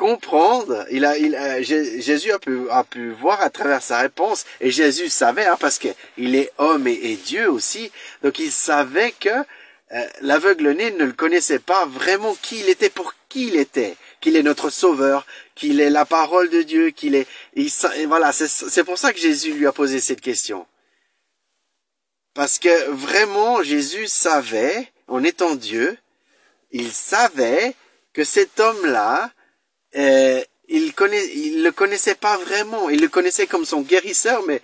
comprendre. 0.00 0.86
Il 0.90 1.04
a, 1.04 1.18
il, 1.18 1.36
Jésus 1.62 2.32
a 2.32 2.38
pu, 2.38 2.68
a 2.70 2.84
pu 2.84 3.10
voir 3.10 3.40
à 3.42 3.50
travers 3.50 3.82
sa 3.82 3.98
réponse, 3.98 4.46
et 4.60 4.70
Jésus 4.70 5.10
savait, 5.10 5.46
hein, 5.46 5.56
parce 5.60 5.78
qu'il 5.78 6.34
est 6.34 6.50
homme 6.58 6.86
et, 6.86 7.16
Dieu 7.16 7.50
aussi, 7.50 7.92
donc 8.22 8.38
il 8.38 8.50
savait 8.50 9.12
que 9.12 9.28
euh, 9.28 10.06
l'aveugle-né 10.22 10.92
ne 10.92 11.04
le 11.04 11.12
connaissait 11.12 11.58
pas 11.58 11.84
vraiment 11.84 12.34
qui 12.40 12.60
il 12.60 12.68
était, 12.68 12.90
pour 12.90 13.14
qui 13.28 13.48
il 13.48 13.56
était, 13.56 13.94
qu'il 14.20 14.36
est 14.36 14.42
notre 14.42 14.70
sauveur, 14.70 15.26
qu'il 15.54 15.80
est 15.80 15.90
la 15.90 16.04
parole 16.04 16.50
de 16.50 16.62
Dieu, 16.62 16.90
qu'il 16.90 17.14
est, 17.14 17.26
voilà, 18.06 18.32
c'est 18.32 18.84
pour 18.84 18.98
ça 18.98 19.12
que 19.12 19.18
Jésus 19.18 19.52
lui 19.52 19.66
a 19.66 19.72
posé 19.72 20.00
cette 20.00 20.20
question. 20.20 20.66
Parce 22.34 22.58
que 22.58 22.90
vraiment, 22.90 23.62
Jésus 23.62 24.06
savait, 24.06 24.88
en 25.08 25.24
étant 25.24 25.56
Dieu, 25.56 25.98
il 26.70 26.92
savait 26.92 27.74
que 28.12 28.24
cet 28.24 28.60
homme-là, 28.60 29.32
euh, 29.96 30.42
il 30.68 30.94
connaît, 30.94 31.26
il 31.34 31.64
le 31.64 31.72
connaissait 31.72 32.14
pas 32.14 32.36
vraiment. 32.38 32.88
Il 32.90 33.00
le 33.00 33.08
connaissait 33.08 33.48
comme 33.48 33.64
son 33.64 33.80
guérisseur, 33.80 34.44
mais 34.46 34.62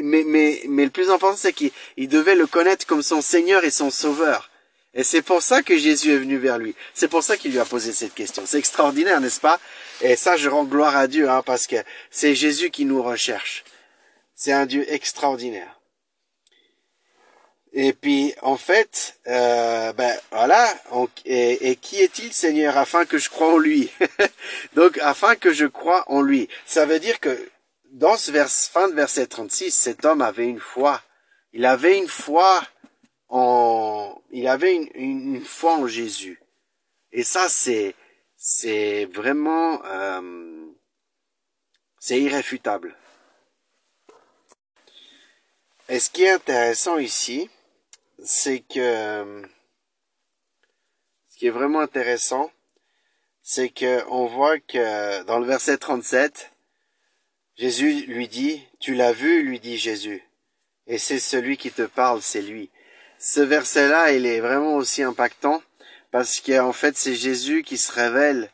mais 0.00 0.24
mais 0.24 0.62
mais 0.68 0.84
le 0.84 0.90
plus 0.90 1.10
important 1.10 1.36
c'est 1.36 1.52
qu'il 1.52 1.70
devait 2.08 2.34
le 2.34 2.48
connaître 2.48 2.86
comme 2.86 3.02
son 3.02 3.22
Seigneur 3.22 3.64
et 3.64 3.70
son 3.70 3.90
Sauveur. 3.90 4.50
Et 4.94 5.02
c'est 5.02 5.22
pour 5.22 5.42
ça 5.42 5.62
que 5.62 5.76
Jésus 5.76 6.12
est 6.12 6.18
venu 6.18 6.38
vers 6.38 6.58
lui. 6.58 6.74
C'est 6.94 7.08
pour 7.08 7.24
ça 7.24 7.36
qu'il 7.36 7.50
lui 7.50 7.58
a 7.58 7.64
posé 7.64 7.92
cette 7.92 8.14
question. 8.14 8.44
C'est 8.46 8.58
extraordinaire, 8.58 9.20
n'est-ce 9.20 9.40
pas? 9.40 9.58
Et 10.00 10.14
ça, 10.14 10.36
je 10.36 10.48
rends 10.48 10.64
gloire 10.64 10.96
à 10.96 11.08
Dieu, 11.08 11.28
hein, 11.28 11.42
parce 11.44 11.66
que 11.66 11.76
c'est 12.10 12.34
Jésus 12.34 12.70
qui 12.70 12.84
nous 12.84 13.02
recherche. 13.02 13.64
C'est 14.36 14.52
un 14.52 14.66
Dieu 14.66 14.84
extraordinaire. 14.92 15.80
Et 17.72 17.92
puis, 17.92 18.34
en 18.42 18.56
fait, 18.56 19.18
euh, 19.26 19.92
ben 19.94 20.16
voilà. 20.30 20.72
et, 21.24 21.76
qui 21.82 22.00
est-il, 22.00 22.32
Seigneur, 22.32 22.78
afin 22.78 23.04
que 23.04 23.18
je 23.18 23.28
croie 23.30 23.52
en 23.52 23.58
lui? 23.58 23.90
Donc, 24.74 24.98
afin 24.98 25.34
que 25.34 25.52
je 25.52 25.66
croie 25.66 26.04
en 26.06 26.20
lui. 26.20 26.48
Ça 26.66 26.86
veut 26.86 27.00
dire 27.00 27.18
que 27.18 27.36
dans 27.90 28.16
ce 28.16 28.30
vers, 28.30 28.48
fin 28.48 28.88
de 28.88 28.94
verset 28.94 29.26
36, 29.26 29.72
cet 29.72 30.04
homme 30.04 30.22
avait 30.22 30.46
une 30.46 30.60
foi. 30.60 31.02
Il 31.52 31.66
avait 31.66 31.98
une 31.98 32.08
foi 32.08 32.62
il 34.30 34.48
avait 34.48 34.74
une, 34.74 34.90
une, 34.94 35.44
foi 35.44 35.76
en 35.76 35.86
Jésus. 35.86 36.40
Et 37.12 37.22
ça, 37.22 37.48
c'est, 37.48 37.94
c'est 38.36 39.06
vraiment, 39.06 39.84
euh, 39.84 40.66
c'est 41.98 42.20
irréfutable. 42.20 42.96
Et 45.88 46.00
ce 46.00 46.10
qui 46.10 46.24
est 46.24 46.30
intéressant 46.30 46.98
ici, 46.98 47.50
c'est 48.22 48.60
que 48.60 49.42
ce 51.28 51.36
qui 51.36 51.46
est 51.46 51.50
vraiment 51.50 51.80
intéressant, 51.80 52.50
c'est 53.42 53.68
que 53.68 54.04
on 54.08 54.26
voit 54.26 54.58
que 54.60 55.22
dans 55.24 55.38
le 55.38 55.46
verset 55.46 55.76
37, 55.76 56.52
Jésus 57.56 58.06
lui 58.06 58.28
dit, 58.28 58.62
tu 58.80 58.94
l'as 58.94 59.12
vu, 59.12 59.42
lui 59.42 59.60
dit 59.60 59.76
Jésus, 59.76 60.22
et 60.86 60.98
c'est 60.98 61.18
celui 61.18 61.56
qui 61.56 61.70
te 61.70 61.82
parle, 61.82 62.22
c'est 62.22 62.42
lui. 62.42 62.70
Ce 63.26 63.40
verset-là, 63.40 64.12
il 64.12 64.26
est 64.26 64.40
vraiment 64.40 64.74
aussi 64.74 65.02
impactant 65.02 65.62
parce 66.10 66.40
qu'en 66.40 66.74
fait, 66.74 66.94
c'est 66.98 67.14
Jésus 67.14 67.62
qui 67.62 67.78
se 67.78 67.90
révèle 67.90 68.50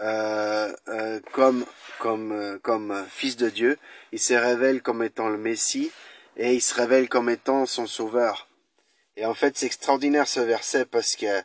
euh, 0.00 0.72
euh, 0.88 1.20
comme 1.32 1.66
comme 1.98 2.32
euh, 2.32 2.58
comme 2.62 3.04
fils 3.10 3.36
de 3.36 3.50
Dieu. 3.50 3.76
Il 4.12 4.18
se 4.18 4.32
révèle 4.32 4.80
comme 4.80 5.02
étant 5.02 5.28
le 5.28 5.36
Messie 5.36 5.92
et 6.38 6.54
il 6.54 6.62
se 6.62 6.72
révèle 6.74 7.10
comme 7.10 7.28
étant 7.28 7.66
son 7.66 7.86
sauveur. 7.86 8.48
Et 9.18 9.26
en 9.26 9.34
fait, 9.34 9.58
c'est 9.58 9.66
extraordinaire 9.66 10.26
ce 10.26 10.40
verset 10.40 10.86
parce 10.86 11.14
que 11.14 11.42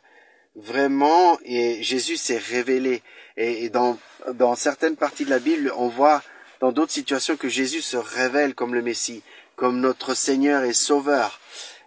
vraiment, 0.56 1.38
et 1.44 1.82
Jésus 1.82 2.16
s'est 2.16 2.38
révélé. 2.38 3.02
Et, 3.36 3.68
dans, 3.68 3.98
dans 4.32 4.54
certaines 4.54 4.96
parties 4.96 5.26
de 5.26 5.30
la 5.30 5.38
Bible, 5.38 5.70
on 5.76 5.88
voit 5.88 6.22
dans 6.60 6.72
d'autres 6.72 6.92
situations 6.92 7.36
que 7.36 7.50
Jésus 7.50 7.82
se 7.82 7.98
révèle 7.98 8.54
comme 8.54 8.72
le 8.72 8.80
Messie, 8.80 9.22
comme 9.54 9.80
notre 9.80 10.14
Seigneur 10.14 10.64
et 10.64 10.72
Sauveur. 10.72 11.40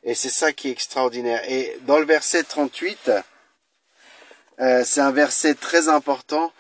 Et 0.08 0.16
c'est 0.16 0.30
ça 0.30 0.54
qui 0.54 0.70
est 0.70 0.72
extraordinaire. 0.72 1.42
Et 1.50 1.78
dans 1.82 2.00
le 2.00 2.06
verset 2.06 2.44
38, 2.44 3.12
euh, 4.62 4.84
c'est 4.86 5.02
un 5.02 5.12
verset 5.12 5.54
très 5.54 5.90
important. 5.90 6.54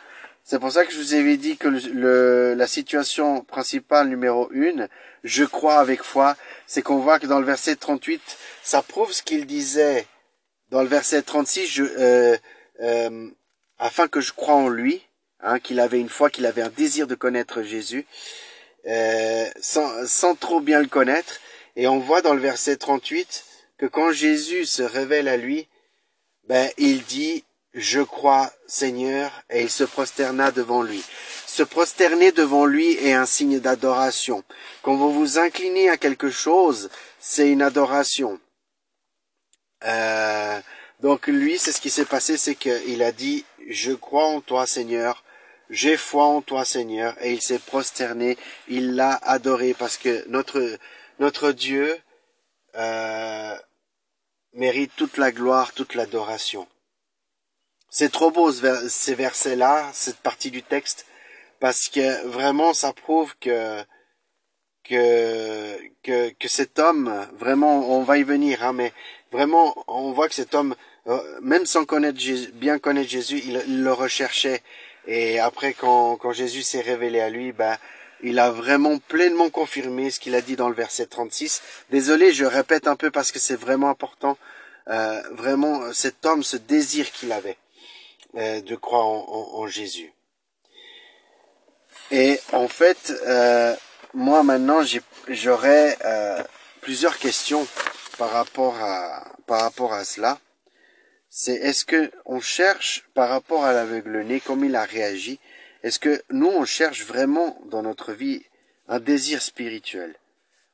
C'est 0.44 0.60
pour 0.60 0.70
ça 0.70 0.86
que 0.86 0.92
je 0.92 0.98
vous 0.98 1.13
avais 1.13 1.38
dit 1.38 1.56
que 1.56 1.70
le, 1.70 2.56
la 2.56 2.68
situation 2.68 3.46
principale 3.46 4.10
numéro 4.10 4.50
une, 4.51 4.89
je 5.24 5.46
crois 5.46 5.80
avec 5.80 6.04
foi, 6.04 6.36
c'est 6.68 6.82
qu'on 6.82 7.00
voit 7.00 7.20
que 7.20 7.25
dans 7.25 7.39
le 7.39 7.46
verset 7.46 7.77
38, 7.77 8.22
ça 8.63 8.82
prouve 8.82 9.13
ce 9.13 9.24
qu'il 9.24 9.46
disait 9.46 10.06
dans 10.70 10.82
le 10.82 10.89
verset 10.89 11.22
36, 11.22 11.68
je, 11.68 11.84
euh, 11.84 12.38
euh, 12.82 13.30
afin 13.80 14.10
que 14.10 14.20
je 14.20 14.34
croie 14.34 14.56
en 14.56 14.68
lui, 14.68 15.08
hein, 15.39 15.60
qu'il 15.60 15.80
avait 15.80 16.01
une 16.01 16.10
foi, 16.10 16.30
qu'il 16.30 16.46
avait 16.46 16.63
un 16.63 16.70
désir 16.70 17.08
de 17.08 17.16
connaître 17.16 17.62
Jésus, 17.62 18.06
euh, 18.88 19.46
sans, 19.62 20.06
sans 20.06 20.36
trop 20.36 20.60
bien 20.60 20.82
le 20.82 20.88
connaître. 20.88 21.39
Et 21.77 21.88
on 21.88 22.00
voit 22.00 22.24
dans 22.24 22.34
le 22.34 22.41
verset 22.41 22.75
38 22.75 23.46
que 23.77 23.86
quand 23.86 24.12
Jésus 24.12 24.65
se 24.65 24.81
révèle 24.81 25.27
à 25.27 25.38
lui, 25.38 25.67
ben, 26.48 26.72
il 26.79 27.03
dit, 27.03 27.46
je 27.75 28.01
crois 28.01 28.51
Seigneur, 28.65 29.31
et 29.51 29.62
il 29.62 29.69
se 29.69 29.84
prosterna 29.84 30.51
devant 30.51 30.81
lui. 30.81 31.03
Se 31.46 31.62
prosterner 31.62 32.31
devant 32.31 32.65
lui 32.65 32.93
est 32.93 33.13
un 33.13 33.27
signe 33.27 33.60
d'adoration. 33.60 34.43
Quand 34.81 34.96
vous 34.96 35.13
vous 35.13 35.38
inclinez 35.38 35.88
à 35.88 35.98
quelque 35.98 36.31
chose, 36.31 36.89
c'est 37.19 37.50
une 37.50 37.62
adoration. 37.62 38.39
Euh, 39.86 40.60
donc 41.01 41.27
lui, 41.27 41.60
c'est 41.60 41.72
ce 41.72 41.79
qui 41.79 41.91
s'est 41.91 42.05
passé, 42.05 42.38
c'est 42.38 42.55
qu'il 42.55 43.03
a 43.03 43.12
dit, 43.12 43.46
je 43.69 43.91
crois 43.91 44.25
en 44.25 44.41
toi 44.41 44.65
Seigneur, 44.65 45.24
j'ai 45.69 45.96
foi 45.96 46.25
en 46.25 46.41
toi 46.41 46.65
Seigneur, 46.65 47.15
et 47.22 47.34
il 47.34 47.41
s'est 47.41 47.60
prosterné, 47.60 48.36
il 48.67 48.96
l'a 48.96 49.13
adoré, 49.22 49.75
parce 49.77 49.98
que 49.98 50.27
notre, 50.29 50.79
notre 51.19 51.51
Dieu 51.51 51.97
euh, 52.75 53.57
mérite 54.53 54.91
toute 54.95 55.17
la 55.17 55.31
gloire, 55.31 55.74
toute 55.74 55.95
l'adoration. 55.95 56.67
C'est 57.89 58.12
trop 58.12 58.31
beau 58.31 58.51
ces 58.51 59.15
versets-là, 59.15 59.89
cette 59.93 60.17
partie 60.17 60.51
du 60.51 60.62
texte, 60.62 61.05
parce 61.59 61.88
que 61.89 62.25
vraiment 62.27 62.74
ça 62.74 62.93
prouve 62.93 63.33
que 63.39 63.83
que 64.83 65.77
que, 66.03 66.29
que 66.29 66.47
cet 66.47 66.79
homme, 66.79 67.27
vraiment, 67.38 67.89
on 67.89 68.03
va 68.03 68.17
y 68.17 68.24
venir, 68.24 68.63
hein, 68.63 68.74
mais 68.74 68.93
vraiment, 69.31 69.75
on 69.88 70.12
voit 70.12 70.29
que 70.29 70.36
cet 70.36 70.53
homme, 70.55 70.75
euh, 71.07 71.21
même 71.41 71.65
sans 71.65 71.86
connaître 71.86 72.19
bien 72.53 72.79
connaître 72.79 73.09
Jésus, 73.09 73.41
il, 73.45 73.83
le 73.83 73.93
recherchait. 73.93 74.62
Et 75.07 75.39
après, 75.39 75.74
quand, 75.74 76.17
quand 76.17 76.33
Jésus 76.33 76.63
s'est 76.63 76.81
révélé 76.81 77.19
à 77.21 77.29
lui, 77.29 77.51
ben, 77.51 77.77
il 78.21 78.39
a 78.39 78.51
vraiment 78.51 78.97
pleinement 78.97 79.50
confirmé 79.50 80.09
ce 80.09 80.19
qu'il 80.19 80.36
a 80.36 80.41
dit 80.41 80.55
dans 80.55 80.69
le 80.69 80.75
verset 80.75 81.05
36. 81.05 81.62
Désolé, 81.91 82.33
je 82.33 82.45
répète 82.45 82.88
un 82.88 82.95
peu 82.95 83.12
parce 83.12 83.31
que 83.31 83.39
c'est 83.39 83.55
vraiment 83.55 83.89
important. 83.89 84.38
Euh, 84.89 85.21
vraiment, 85.31 85.93
cet 85.93 86.25
homme, 86.25 86.43
ce 86.43 86.57
désir 86.57 87.12
qu'il 87.12 87.31
avait 87.31 87.57
euh, 88.36 88.62
de 88.62 88.75
croire 88.75 89.05
en, 89.05 89.67
Jésus. 89.67 90.13
Et 92.12 92.39
en 92.51 92.67
fait, 92.67 93.13
euh, 93.25 93.75
moi 94.13 94.43
maintenant, 94.43 94.81
j'aurais 95.27 95.97
euh, 96.05 96.43
plusieurs 96.81 97.17
questions 97.17 97.67
par 98.17 98.31
rapport 98.31 98.75
à 98.81 99.31
par 99.45 99.62
rapport 99.62 99.93
à 99.93 100.03
cela. 100.03 100.39
C'est 101.29 101.55
est-ce 101.55 101.86
que 101.86 102.12
on 102.25 102.39
cherche 102.39 103.05
par 103.13 103.29
rapport 103.29 103.65
à 103.65 103.74
l'aveugle-né 103.74 104.39
comme 104.39 104.63
il 104.65 104.75
a 104.75 104.83
réagi 104.83 105.39
Est-ce 105.84 106.00
que 106.00 106.22
nous 106.31 106.48
on 106.48 106.65
cherche 106.65 107.05
vraiment 107.05 107.60
dans 107.65 107.81
notre 107.81 108.13
vie 108.13 108.43
un 108.88 109.00
désir 109.00 109.41
spirituel? 109.41 110.15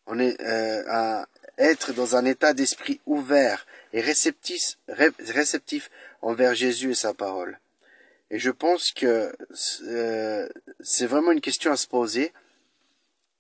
On 0.06 0.20
est 0.20 0.40
euh, 0.42 0.84
à 0.90 1.28
être 1.58 1.94
dans 1.94 2.16
un 2.16 2.26
état 2.26 2.54
d'esprit 2.54 3.00
ouvert 3.06 3.66
et 3.94 4.02
réceptif, 4.02 4.78
réceptif 4.88 5.90
envers 6.22 6.56
Jésus 6.56 6.92
et 6.92 6.96
sa 6.96 7.14
parole. 7.14 7.60
Et 8.32 8.40
je 8.40 8.50
pense 8.50 8.92
que 8.92 9.32
euh, 9.84 10.50
c'est 10.80 11.06
vraiment 11.06 11.32
une 11.32 11.42
question 11.42 11.72
à 11.72 11.78
se 11.78 11.88
poser 11.88 12.34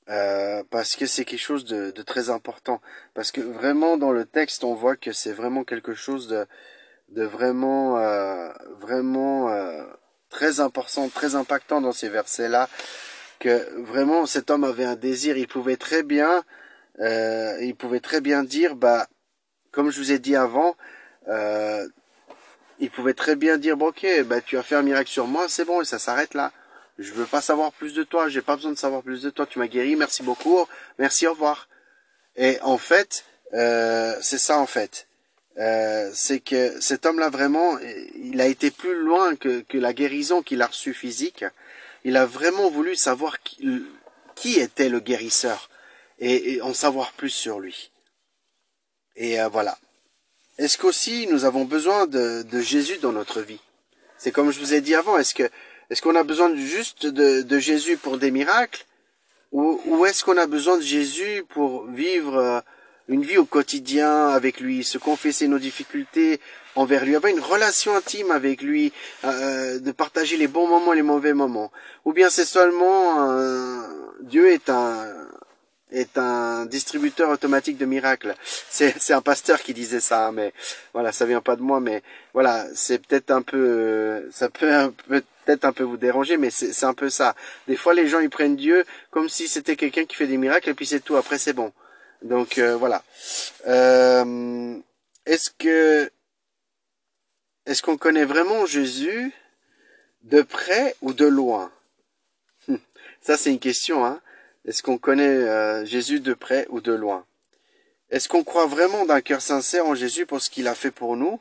euh, 0.10 0.63
parce 0.70 0.96
que 0.96 1.05
c'est 1.05 1.24
quelque 1.24 1.39
chose 1.39 1.65
de, 1.65 1.91
très 2.03 2.29
important. 2.29 2.82
Parce 3.13 3.32
que 3.32 3.41
vraiment 3.41 3.98
dans 3.98 4.12
le 4.12 4.25
texte, 4.25 4.63
on 4.63 4.74
voit 4.74 4.96
que 4.96 5.12
c'est 5.12 5.32
vraiment 5.32 5.63
quelque 5.63 5.94
chose 5.94 6.27
de, 6.27 7.24
vraiment, 7.24 7.98
euh, 7.98 8.51
vraiment 8.79 9.50
euh, 9.50 9.85
très 10.33 10.59
important, 10.59 11.07
très 11.07 11.35
impactant 11.35 11.79
dans 11.79 11.93
ces 11.93 12.09
versets-là. 12.09 12.67
Que 13.39 13.69
vraiment 13.83 14.25
cet 14.25 14.50
homme 14.51 14.63
avait 14.65 14.85
un 14.85 14.96
désir. 14.96 15.37
Il 15.37 15.48
pouvait 15.48 15.77
très 15.77 16.03
bien, 16.03 16.43
euh, 17.00 17.57
il 17.61 17.75
pouvait 17.75 18.00
très 18.00 18.19
bien 18.19 18.43
dire, 18.43 18.75
bah, 18.75 19.07
comme 19.72 19.89
je 19.91 20.00
vous 20.00 20.11
ai 20.11 20.19
dit 20.19 20.35
avant, 20.35 20.75
euh, 21.29 21.87
il 22.79 22.89
pouvait 22.89 23.13
très 23.13 23.35
bien 23.35 23.57
dire, 23.57 23.77
bon, 23.77 23.87
ok, 23.87 24.05
bah, 24.25 24.41
tu 24.41 24.57
as 24.57 24.63
fait 24.63 24.75
un 24.75 24.81
miracle 24.81 25.09
sur 25.09 25.27
moi, 25.27 25.46
c'est 25.48 25.65
bon, 25.65 25.81
et 25.81 25.85
ça 25.85 26.00
s'arrête 26.00 26.33
là. 26.33 26.51
Je 27.00 27.11
veux 27.13 27.25
pas 27.25 27.41
savoir 27.41 27.72
plus 27.72 27.93
de 27.93 28.03
toi. 28.03 28.29
J'ai 28.29 28.41
pas 28.41 28.55
besoin 28.55 28.72
de 28.72 28.77
savoir 28.77 29.01
plus 29.01 29.24
de 29.24 29.29
toi. 29.31 29.48
Tu 29.48 29.57
m'as 29.57 29.67
guéri. 29.67 29.96
Merci 29.96 30.22
beaucoup. 30.22 30.67
Merci. 31.00 31.25
Au 31.25 31.31
revoir. 31.31 31.67
Et 32.35 32.59
en 32.61 32.77
fait, 32.77 33.25
euh, 33.53 34.15
c'est 34.22 34.37
ça 34.37 34.59
en 34.59 34.67
fait. 34.67 35.07
Euh, 35.57 36.09
c'est 36.13 36.39
que 36.39 36.79
cet 36.81 37.05
homme-là 37.05 37.29
vraiment, 37.29 37.77
il 38.16 38.42
a 38.42 38.48
été 38.48 38.72
plus 38.72 38.96
loin 38.96 39.35
que, 39.35 39.61
que 39.61 39.77
la 39.77 39.94
guérison 39.94 40.42
qu'il 40.42 40.61
a 40.61 40.68
reçue 40.68 40.94
physique. 40.94 41.46
Il 42.03 42.18
a 42.18 42.25
vraiment 42.25 42.70
voulu 42.70 42.96
savoir 42.96 43.42
qui, 43.44 43.83
qui 44.35 44.59
était 44.59 44.89
le 44.89 45.00
guérisseur 45.00 45.70
et, 46.20 46.61
en 46.61 46.74
savoir 46.74 47.13
plus 47.13 47.29
sur 47.29 47.59
lui. 47.59 47.92
Et 49.16 49.39
euh, 49.39 49.48
voilà. 49.48 49.77
Est-ce 50.57 50.77
qu'aussi 50.77 51.27
nous 51.27 51.46
avons 51.46 51.66
besoin 51.66 52.07
de, 52.07 52.44
de 52.44 52.61
Jésus 52.61 52.98
dans 52.98 53.11
notre 53.11 53.42
vie? 53.42 53.61
C'est 54.18 54.31
comme 54.31 54.51
je 54.51 54.59
vous 54.59 54.74
ai 54.74 54.81
dit 54.81 54.96
avant. 54.96 55.18
Est-ce 55.18 55.35
que 55.35 55.50
est-ce 55.89 56.01
qu'on 56.01 56.16
a 56.16 56.24
besoin 56.24 56.55
juste 56.55 57.05
de, 57.05 57.59
Jésus 57.59 57.98
pour 57.98 58.18
des 58.18 58.31
miracles? 58.31 58.85
Ou, 59.51 60.05
est-ce 60.07 60.24
qu'on 60.24 60.37
a 60.37 60.48
besoin 60.48 60.77
de 60.77 60.81
Jésus 60.81 61.44
pour 61.50 61.85
vivre 61.85 62.37
euh, 62.37 62.59
une 63.07 63.24
vie 63.24 63.37
au 63.37 63.46
quotidien 63.46 64.29
avec 64.29 64.59
lui, 64.59 64.83
se 64.83 64.98
confesser 64.98 65.48
nos 65.48 65.59
difficultés 65.59 66.39
envers 66.75 67.05
lui, 67.05 67.16
avoir 67.16 67.31
une 67.31 67.39
relation 67.39 67.96
intime 67.96 68.31
avec 68.31 68.61
lui, 68.61 68.92
euh, 69.25 69.79
de 69.79 69.92
partager 69.92 70.37
les 70.37 70.48
bons 70.48 70.68
moments 70.68 70.94
les 70.94 71.03
mauvais 71.03 71.33
moments 71.33 71.72
Ou 72.05 72.13
bien 72.13 72.29
c'est 72.29 72.46
seulement 72.46 73.29
Dieu 74.22 74.51
est 74.51 74.70
un 74.70 75.24
est 75.94 76.18
un 76.18 76.66
distributeur 76.66 77.29
automatique 77.29 77.77
de 77.77 77.85
miracles. 77.85 78.35
C'est, 78.70 78.96
c'est 79.00 79.13
un 79.13 79.22
pasteur 79.22 79.61
qui 79.61 79.74
disait 79.74 80.00
ça, 80.00 80.31
mais 80.31 80.53
voilà, 80.94 81.11
ça 81.11 81.25
vient 81.25 81.42
pas 81.42 81.55
de 81.55 81.61
moi, 81.61 81.79
mais 81.79 82.01
voilà, 82.33 82.66
c'est 82.74 83.00
peut-être 83.00 83.31
un 83.31 83.42
peu, 83.42 83.57
euh, 83.57 84.31
ça 84.31 84.50
peut 84.50 84.92
peut-être 85.07 85.66
un 85.66 85.72
peu 85.72 85.83
vous 85.83 85.98
déranger, 85.98 86.37
mais 86.37 86.50
c'est 86.50 86.85
un 86.85 86.94
peu 86.94 87.09
ça. 87.09 87.35
Des 87.68 87.75
fois, 87.75 87.94
les 87.94 88.07
gens 88.07 88.20
ils 88.20 88.29
prennent 88.29 88.55
Dieu 88.55 88.85
comme 89.11 89.29
si 89.29 89.48
c'était 89.48 89.75
quelqu'un 89.75 90.05
qui 90.05 90.16
fait 90.16 90.27
des 90.27 90.37
miracles 90.37 90.70
et 90.70 90.74
puis 90.74 90.85
c'est 90.85 91.01
tout. 91.01 91.16
Après, 91.16 91.37
c'est 91.37 91.53
bon. 91.53 91.72
Donc 92.24 92.57
euh, 92.57 92.75
voilà. 92.77 93.03
Euh, 93.68 94.79
est-ce 95.25 95.50
que 95.51 96.09
est-ce 97.66 97.81
qu'on 97.81 97.98
connaît 97.98 98.25
vraiment 98.25 98.66
Jésus 98.66 99.33
de 100.24 100.42
près 100.42 100.96
ou 101.01 101.14
de 101.14 101.25
loin? 101.25 101.72
Ça, 103.22 103.38
c'est 103.38 103.51
une 103.51 103.59
question, 103.59 104.05
hein. 104.05 104.22
Est-ce 104.66 104.81
qu'on 104.81 104.98
connaît 104.98 105.24
euh, 105.27 105.86
Jésus 105.86 106.22
de 106.22 106.33
près 106.33 106.66
ou 106.70 106.79
de 106.79 106.94
loin? 106.94 107.25
Est-ce 108.09 108.29
qu'on 108.29 108.44
croit 108.44 108.68
vraiment 108.68 109.05
d'un 109.05 109.22
cœur 109.22 109.42
sincère 109.42 109.86
en 109.86 109.96
Jésus 109.96 110.25
pour 110.25 110.42
ce 110.42 110.50
qu'il 110.50 110.68
a 110.68 110.75
fait 110.75 110.92
pour 110.92 111.18
nous 111.18 111.40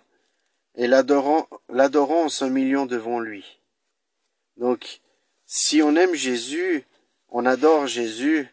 et 0.75 0.87
l'adorant, 0.89 1.47
en 1.69 2.29
s'humiliant 2.29 2.87
devant 2.87 3.21
lui? 3.21 3.61
Donc, 4.57 5.01
si 5.47 5.83
on 5.83 5.95
aime 5.95 6.15
Jésus, 6.15 6.85
on 7.29 7.47
adore 7.47 7.87
Jésus, 7.87 8.49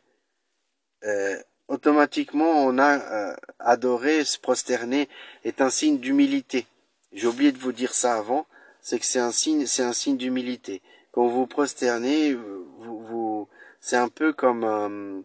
automatiquement 1.69 2.65
on 2.65 2.77
a 2.77 2.97
euh, 2.97 3.35
adoré, 3.59 4.25
se 4.25 4.37
prosterner 4.37 5.07
est 5.45 5.61
un 5.61 5.69
signe 5.69 5.99
d'humilité. 5.99 6.67
J'ai 7.13 7.27
oublié 7.27 7.51
de 7.51 7.57
vous 7.57 7.71
dire 7.71 7.93
ça 7.93 8.15
avant, 8.15 8.45
c'est 8.81 8.99
que 8.99 9.05
c'est 9.05 9.19
un 9.19 9.31
signe, 9.31 9.65
c'est 9.65 9.83
un 9.83 9.93
signe 9.93 10.17
d'humilité. 10.17 10.81
Quand 11.11 11.27
vous 11.27 11.47
prosternez, 11.47 12.33
vous, 12.33 12.99
vous 12.99 13.47
c'est 13.79 13.95
un 13.95 14.09
peu 14.09 14.33
comme 14.33 14.63
euh, 14.63 15.21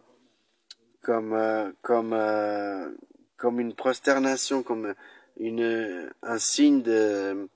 comme 1.01 1.33
euh, 1.33 1.71
comme 1.81 2.15
comme 3.37 3.59
une 3.59 3.73
prosternation, 3.73 4.63
comme 4.63 4.93
une 5.37 6.09
un 6.21 6.39
signe 6.39 6.81
de 6.81 7.49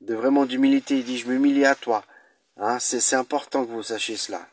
de 0.00 0.14
vraiment 0.14 0.46
d'humilité. 0.46 0.98
Il 0.98 1.04
dit 1.04 1.18
je 1.18 1.28
m'humilie 1.28 1.66
à 1.66 1.74
toi. 1.74 2.04
Hein, 2.56 2.78
c'est 2.78 3.16
important 3.16 3.64
que 3.64 3.70
vous 3.70 3.84
sachiez 3.84 4.16
cela. 4.16 4.46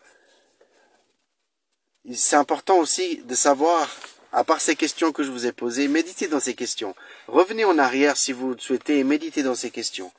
C'est 2.13 2.35
important 2.35 2.77
aussi 2.77 3.17
de 3.25 3.35
savoir, 3.35 3.89
à 4.31 4.43
part 4.43 4.61
ces 4.61 4.75
questions 4.75 5.11
que 5.11 5.23
je 5.23 5.31
vous 5.31 5.45
ai 5.45 5.51
posées, 5.51 5.87
méditez 5.87 6.27
dans 6.27 6.39
ces 6.39 6.53
questions. 6.53 6.95
Revenez 7.27 7.65
en 7.65 7.77
arrière 7.77 8.15
si 8.17 8.31
vous 8.31 8.51
le 8.51 8.59
souhaitez 8.59 8.99
et 8.99 9.03
méditez 9.03 9.43
dans 9.43 9.55
ces 9.55 9.71
questions. 9.71 10.11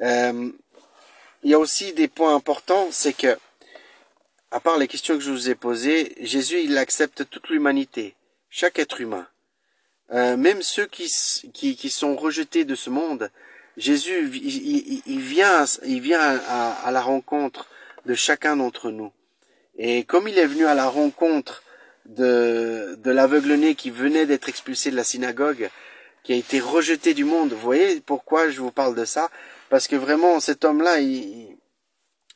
il 0.00 0.52
y 1.44 1.54
a 1.54 1.58
aussi 1.58 1.92
des 1.92 2.08
points 2.08 2.34
importants, 2.34 2.88
c'est 2.90 3.12
que 3.12 3.36
à 4.50 4.60
part 4.60 4.78
les 4.78 4.88
questions 4.88 5.14
que 5.14 5.22
je 5.22 5.30
vous 5.30 5.50
ai 5.50 5.54
posées, 5.54 6.14
Jésus, 6.20 6.60
il 6.62 6.78
accepte 6.78 7.28
toute 7.28 7.48
l'humanité, 7.48 8.14
chaque 8.48 8.78
être 8.78 9.00
humain. 9.00 9.26
Euh, 10.12 10.38
même 10.38 10.62
ceux 10.62 10.86
qui, 10.86 11.12
qui, 11.52 11.76
qui, 11.76 11.90
sont 11.90 12.16
rejetés 12.16 12.64
de 12.64 12.74
ce 12.74 12.88
monde, 12.88 13.30
Jésus, 13.76 14.30
il, 14.32 15.20
vient, 15.20 15.66
il 15.84 16.00
vient 16.00 16.20
à, 16.20 16.70
à, 16.70 16.90
la 16.90 17.02
rencontre 17.02 17.68
de 18.06 18.14
chacun 18.14 18.56
d'entre 18.56 18.90
nous. 18.90 19.12
Et 19.78 20.04
comme 20.04 20.28
il 20.28 20.38
est 20.38 20.46
venu 20.46 20.66
à 20.66 20.74
la 20.74 20.88
rencontre 20.88 21.62
de, 22.06 22.98
de 22.98 23.10
l'aveugle-né 23.10 23.74
qui 23.74 23.90
venait 23.90 24.26
d'être 24.26 24.48
expulsé 24.48 24.90
de 24.90 24.96
la 24.96 25.04
synagogue, 25.04 25.70
qui 26.24 26.32
a 26.32 26.36
été 26.36 26.60
rejeté 26.60 27.14
du 27.14 27.24
monde, 27.24 27.52
vous 27.52 27.60
voyez 27.60 28.00
pourquoi 28.00 28.50
je 28.50 28.60
vous 28.60 28.72
parle 28.72 28.94
de 28.94 29.04
ça? 29.04 29.30
Parce 29.70 29.86
que 29.88 29.96
vraiment, 29.96 30.40
cet 30.40 30.64
homme-là, 30.64 31.00
il, 31.00 31.56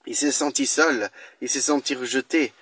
il 0.06 0.16
s'est 0.16 0.32
senti 0.32 0.66
seul, 0.66 1.10
il 1.40 1.48
s'est 1.48 1.60
senti 1.60 1.94
rejeté 1.94 2.52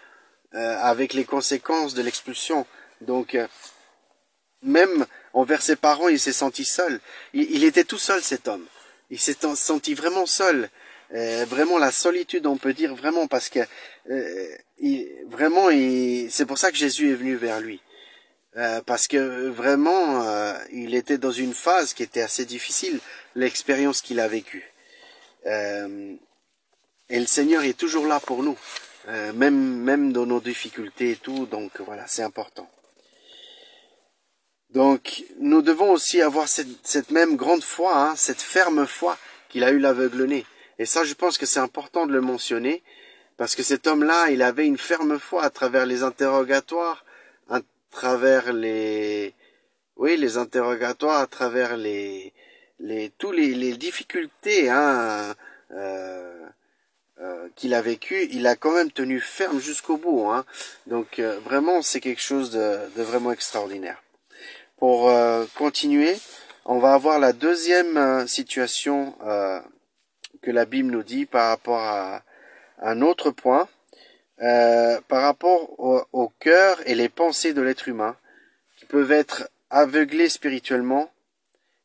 euh, 0.54 0.76
avec 0.80 1.12
les 1.12 1.24
conséquences 1.24 1.94
de 1.94 2.02
l'expulsion. 2.02 2.66
Donc, 3.00 3.34
euh, 3.34 3.46
même 4.62 5.06
envers 5.32 5.62
ses 5.62 5.76
parents, 5.76 6.08
il 6.08 6.20
s'est 6.20 6.32
senti 6.32 6.64
seul. 6.64 7.00
Il, 7.32 7.64
était 7.64 7.84
tout 7.84 7.98
seul, 7.98 8.22
cet 8.22 8.48
homme. 8.48 8.66
Il 9.10 9.18
s'est 9.18 9.36
senti 9.54 9.94
vraiment 9.94 10.26
seul. 10.26 10.68
Euh, 11.14 11.44
vraiment 11.48 11.78
la 11.78 11.90
solitude, 11.90 12.46
on 12.46 12.56
peut 12.56 12.72
dire 12.72 12.94
vraiment, 12.94 13.26
parce 13.26 13.48
que 13.48 13.60
il, 14.78 15.08
vraiment, 15.28 15.68
c'est 16.30 16.46
pour 16.46 16.58
ça 16.58 16.70
que 16.70 16.76
Jésus 16.76 17.10
est 17.10 17.14
venu 17.14 17.36
vers 17.36 17.60
lui. 17.60 17.80
parce 18.86 19.06
que 19.06 19.48
vraiment, 19.48 20.24
il 20.72 20.94
était 20.94 21.18
dans 21.18 21.32
une 21.32 21.54
phase 21.54 21.94
qui 21.94 22.02
était 22.02 22.22
assez 22.22 22.44
difficile, 22.44 23.00
l'expérience 23.34 24.02
qu'il 24.02 24.20
a 24.20 24.28
vécue. 24.28 24.72
Et 27.10 27.18
le 27.18 27.26
Seigneur 27.26 27.64
est 27.64 27.76
toujours 27.76 28.06
là 28.06 28.20
pour 28.20 28.44
nous, 28.44 28.56
euh, 29.08 29.32
même, 29.32 29.82
même 29.82 30.12
dans 30.12 30.26
nos 30.26 30.40
difficultés 30.40 31.10
et 31.10 31.16
tout, 31.16 31.46
donc 31.46 31.80
voilà, 31.80 32.06
c'est 32.06 32.22
important. 32.22 32.70
Donc 34.70 35.24
nous 35.40 35.60
devons 35.60 35.90
aussi 35.90 36.22
avoir 36.22 36.46
cette, 36.46 36.68
cette 36.84 37.10
même 37.10 37.34
grande 37.34 37.64
foi, 37.64 37.96
hein, 37.96 38.14
cette 38.14 38.40
ferme 38.40 38.86
foi 38.86 39.18
qu'il 39.48 39.64
a 39.64 39.72
eu 39.72 39.80
l'aveugle-né. 39.80 40.46
Et 40.80 40.86
ça, 40.86 41.04
je 41.04 41.12
pense 41.12 41.36
que 41.36 41.44
c'est 41.44 41.60
important 41.60 42.06
de 42.06 42.12
le 42.12 42.22
mentionner, 42.22 42.82
parce 43.36 43.54
que 43.54 43.62
cet 43.62 43.86
homme-là, 43.86 44.30
il 44.30 44.40
avait 44.40 44.66
une 44.66 44.78
ferme 44.78 45.18
foi 45.18 45.44
à 45.44 45.50
travers 45.50 45.84
les 45.84 46.02
interrogatoires, 46.04 47.04
à 47.50 47.60
travers 47.90 48.54
les, 48.54 49.34
oui, 49.96 50.16
les 50.16 50.38
interrogatoires, 50.38 51.20
à 51.20 51.26
travers 51.26 51.76
les, 51.76 52.32
les, 52.78 53.10
tous 53.18 53.30
les, 53.30 53.54
les 53.54 53.76
difficultés, 53.76 54.70
hein, 54.70 55.34
euh, 55.72 56.46
euh, 57.20 57.48
qu'il 57.56 57.74
a 57.74 57.82
vécu, 57.82 58.26
il 58.30 58.46
a 58.46 58.56
quand 58.56 58.72
même 58.72 58.90
tenu 58.90 59.20
ferme 59.20 59.60
jusqu'au 59.60 59.98
bout. 59.98 60.30
Hein. 60.30 60.46
Donc 60.86 61.18
euh, 61.18 61.38
vraiment, 61.40 61.82
c'est 61.82 62.00
quelque 62.00 62.22
chose 62.22 62.50
de, 62.52 62.88
vraiment 62.96 63.32
extraordinaire. 63.32 64.02
Pour 64.78 65.10
euh, 65.10 65.44
continuer, 65.58 66.16
on 66.64 66.78
va 66.78 66.94
avoir 66.94 67.18
la 67.18 67.34
deuxième 67.34 68.26
situation 68.26 69.14
que 70.42 70.50
la 70.50 70.64
Bible 70.64 70.90
nous 70.90 71.02
dit 71.02 71.26
par 71.26 71.48
rapport 71.48 71.80
à, 71.80 72.22
un 72.82 73.02
autre 73.02 73.30
point, 73.30 73.68
par 74.38 75.22
rapport 75.22 75.78
au, 75.78 76.02
au 76.12 76.28
cœur 76.40 76.78
et 76.86 76.94
les 76.94 77.10
pensées 77.10 77.52
de 77.52 77.60
l'être 77.60 77.88
humain, 77.88 78.16
qui 78.78 78.86
peuvent 78.86 79.12
être 79.12 79.50
aveuglés 79.68 80.30
spirituellement 80.30 81.12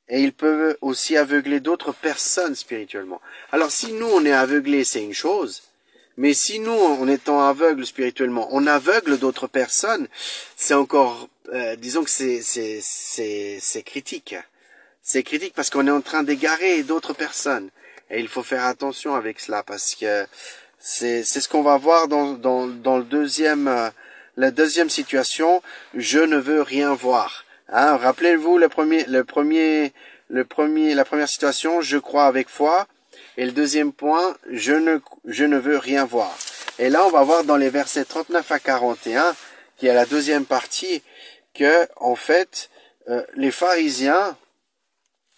et 0.07 0.21
ils 0.21 0.33
peuvent 0.33 0.77
aussi 0.81 1.17
aveugler 1.17 1.59
d'autres 1.59 1.91
personnes 1.93 2.55
spirituellement. 2.55 3.21
Alors 3.51 3.71
si 3.71 3.91
nous 3.91 4.07
on 4.07 4.23
est 4.25 4.31
aveuglés, 4.31 4.83
c'est 4.83 5.03
une 5.03 5.13
chose, 5.13 5.63
mais 6.17 6.33
si 6.33 6.59
nous, 6.59 6.71
en 6.71 7.07
étant 7.07 7.41
aveugles 7.41 7.85
spirituellement, 7.85 8.47
on 8.51 8.67
aveugle 8.67 9.17
d'autres 9.17 9.47
personnes, 9.47 10.07
c'est 10.55 10.73
encore, 10.73 11.27
euh, 11.53 11.75
disons 11.75 12.03
que 12.03 12.09
c'est 12.09 12.41
c'est 12.41 12.79
c'est 12.81 13.57
c'est 13.59 13.83
critique. 13.83 14.35
C'est 15.01 15.23
critique 15.23 15.53
parce 15.53 15.69
qu'on 15.69 15.87
est 15.87 15.91
en 15.91 16.01
train 16.01 16.23
d'égarer 16.23 16.83
d'autres 16.83 17.13
personnes, 17.13 17.69
et 18.09 18.19
il 18.19 18.27
faut 18.27 18.43
faire 18.43 18.65
attention 18.65 19.15
avec 19.15 19.39
cela 19.39 19.63
parce 19.63 19.95
que 19.95 20.25
c'est 20.79 21.23
c'est 21.23 21.41
ce 21.41 21.49
qu'on 21.49 21.63
va 21.63 21.77
voir 21.77 22.07
dans 22.07 22.33
dans 22.33 22.67
dans 22.67 22.97
le 22.97 23.03
deuxième 23.03 23.67
euh, 23.67 23.89
la 24.37 24.51
deuxième 24.51 24.89
situation. 24.89 25.61
Je 25.93 26.19
ne 26.19 26.37
veux 26.37 26.61
rien 26.61 26.93
voir. 26.93 27.45
Hein, 27.69 27.97
Rappelez-vous 27.97 28.57
le 28.57 28.69
premier, 28.69 29.05
le 29.05 29.23
premier, 29.23 29.93
le 30.29 30.45
premier, 30.45 30.93
la 30.93 31.05
première 31.05 31.29
situation, 31.29 31.81
je 31.81 31.97
crois 31.97 32.25
avec 32.25 32.49
foi. 32.49 32.87
Et 33.37 33.45
le 33.45 33.51
deuxième 33.51 33.91
point, 33.91 34.35
je 34.49 34.73
ne, 34.73 34.99
je 35.25 35.45
ne 35.45 35.57
veux 35.57 35.77
rien 35.77 36.05
voir. 36.05 36.37
Et 36.79 36.89
là, 36.89 37.05
on 37.05 37.09
va 37.09 37.23
voir 37.23 37.43
dans 37.43 37.57
les 37.57 37.69
versets 37.69 38.05
39 38.05 38.51
à 38.51 38.59
41, 38.59 39.35
qui 39.77 39.87
est 39.87 39.93
la 39.93 40.05
deuxième 40.05 40.45
partie, 40.45 41.01
que, 41.53 41.87
en 41.97 42.15
fait, 42.15 42.69
euh, 43.09 43.23
les 43.35 43.51
pharisiens, 43.51 44.37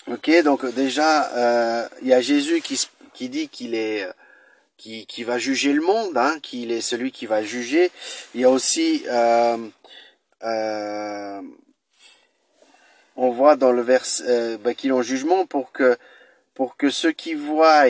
ok, 0.08 0.44
donc 0.44 0.66
déjà, 0.74 1.32
euh, 1.34 1.88
il 2.02 2.08
y 2.08 2.14
a 2.14 2.22
Jésus 2.22 2.62
qui, 2.62 2.80
qui 3.14 3.30
dit 3.30 3.50
qu'il 3.50 3.76
est, 3.76 4.08
qui, 4.78 5.06
qui 5.06 5.24
va 5.24 5.38
juger 5.38 5.74
le 5.74 5.82
monde, 5.82 6.18
hein, 6.18 6.40
qu'il 6.42 6.72
est 6.72 6.82
celui 6.82 7.12
qui 7.12 7.26
va 7.26 7.44
juger. 7.44 7.92
Il 8.34 8.42
y 8.42 8.44
a 8.46 8.50
aussi, 8.50 9.04
euh, 9.08 9.58
euh 10.44 11.42
on 13.18 13.32
voit 13.32 13.56
dans 13.56 13.72
le 13.72 13.82
vers 13.82 14.06
euh, 14.28 14.58
bah, 14.60 14.76
qu'il 14.76 14.94
en 14.94 15.02
jugement 15.02 15.48
pour 15.48 15.72
que 15.72 15.98
pour 16.54 16.78
que 16.78 16.90
ceux 16.90 17.12
qui 17.12 17.34
voient 17.34 17.86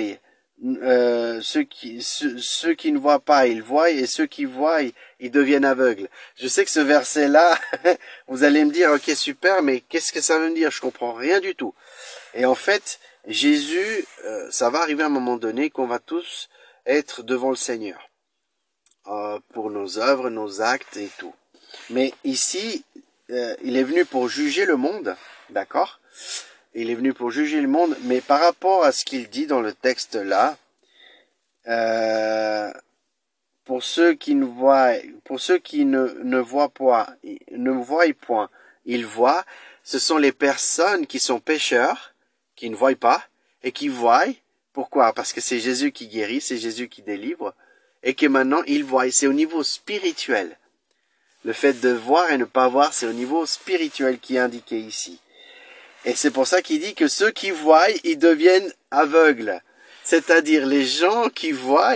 euh, 0.66 1.40
ceux 1.42 1.62
qui 1.62 2.02
ceux, 2.02 2.74
qui 2.74 2.92
ne 2.92 2.98
voient 2.98 3.20
pas 3.20 3.46
ils 3.46 3.62
voient 3.62 3.92
et 3.92 4.08
ceux 4.08 4.26
qui 4.26 4.46
voient 4.46 4.80
ils 5.20 5.30
deviennent 5.30 5.66
aveugles. 5.66 6.10
Je 6.36 6.48
sais 6.48 6.66
que 6.66 6.72
ce 6.72 6.80
verset 6.80 7.28
là 7.28 7.60
vous 8.28 8.44
allez 8.44 8.66
me 8.66 8.72
dire 8.72 8.92
OK 8.92 9.04
super 9.16 9.62
mais 9.62 9.82
qu'est-ce 9.82 10.12
que 10.12 10.20
ça 10.20 10.40
veut 10.40 10.52
dire? 10.52 10.72
Je 10.72 10.82
comprends 10.82 11.14
rien 11.14 11.40
du 11.40 11.54
tout. 11.54 11.76
Et 12.34 12.46
en 12.46 12.56
fait, 12.56 13.00
Jésus 13.28 14.06
euh, 14.26 14.50
ça 14.50 14.72
va 14.72 14.80
arriver 14.82 15.04
à 15.04 15.08
un 15.08 15.10
moment 15.10 15.38
donné 15.38 15.70
qu'on 15.70 15.86
va 15.86 16.00
tous 16.00 16.50
être 16.88 17.22
devant 17.22 17.52
le 17.52 17.56
Seigneur 17.56 18.10
euh, 19.06 19.40
pour 19.54 19.70
nos 19.70 20.00
œuvres, 20.00 20.32
nos 20.32 20.62
actes 20.62 20.98
et 20.98 21.12
tout. 21.20 21.36
Mais 21.92 22.14
ici, 22.24 22.84
il 23.30 23.76
est 23.78 23.84
venu 23.84 24.06
pour 24.06 24.30
juger 24.30 24.66
le 24.66 24.78
monde, 24.78 25.16
d'accord? 25.50 26.00
Il 26.80 26.92
est 26.92 26.96
venu 26.96 27.12
pour 27.12 27.32
juger 27.32 27.60
le 27.60 27.68
monde, 27.68 27.98
mais 28.04 28.22
par 28.22 28.40
rapport 28.40 28.84
à 28.84 28.92
ce 28.92 29.04
qu'il 29.04 29.28
dit 29.30 29.48
dans 29.48 29.62
le 29.62 29.74
texte 29.74 30.14
là, 30.14 30.56
euh, 31.68 32.72
pour 33.66 33.84
ceux 33.84 34.14
qui 34.14 34.36
ne 34.36 34.46
voient, 34.46 34.94
pour 35.24 35.40
ceux 35.40 35.58
qui 35.58 35.86
ne, 35.86 36.38
voient 36.38 36.70
point, 36.70 37.08
ne 37.52 37.72
voient 37.72 38.14
point, 38.22 38.52
ils 38.86 39.08
voient, 39.08 39.44
ce 39.84 39.98
sont 39.98 40.20
les 40.20 40.32
personnes 40.32 41.08
qui 41.08 41.18
sont 41.18 41.40
pécheurs, 41.40 42.14
qui 42.56 42.70
ne 42.70 42.76
voient 42.76 42.94
pas, 42.94 43.24
et 43.64 43.72
qui 43.72 43.88
voient. 43.88 44.28
Pourquoi? 44.72 45.14
Parce 45.14 45.34
que 45.34 45.42
c'est 45.42 45.60
Jésus 45.60 45.92
qui 45.92 46.08
guérit, 46.08 46.42
c'est 46.42 46.58
Jésus 46.58 46.90
qui 46.90 47.02
délivre, 47.02 47.56
et 48.04 48.14
que 48.14 48.28
maintenant 48.28 48.62
ils 48.68 48.84
voient. 48.84 49.10
C'est 49.10 49.26
au 49.26 49.34
niveau 49.34 49.64
spirituel. 49.64 50.56
Le 51.44 51.54
fait 51.54 51.82
de 51.82 51.90
voir 51.90 52.30
et 52.30 52.38
ne 52.38 52.46
pas 52.46 52.68
voir, 52.68 52.94
c'est 52.94 53.08
au 53.08 53.14
niveau 53.14 53.48
spirituel 53.48 54.20
qui 54.20 54.36
est 54.36 54.40
indiqué 54.40 54.80
ici. 54.80 55.20
Et 56.08 56.16
c'est 56.16 56.32
pour 56.32 56.48
ça 56.48 56.62
qu'il 56.62 56.80
dit 56.80 56.96
que 56.96 57.10
ceux 57.10 57.32
qui 57.32 57.52
voient, 57.52 57.90
ils 58.06 58.18
deviennent 58.18 58.72
aveugles. 58.92 59.62
C'est-à-dire 60.06 60.66
les 60.66 60.86
gens 60.86 61.28
qui 61.28 61.52
voient, 61.52 61.96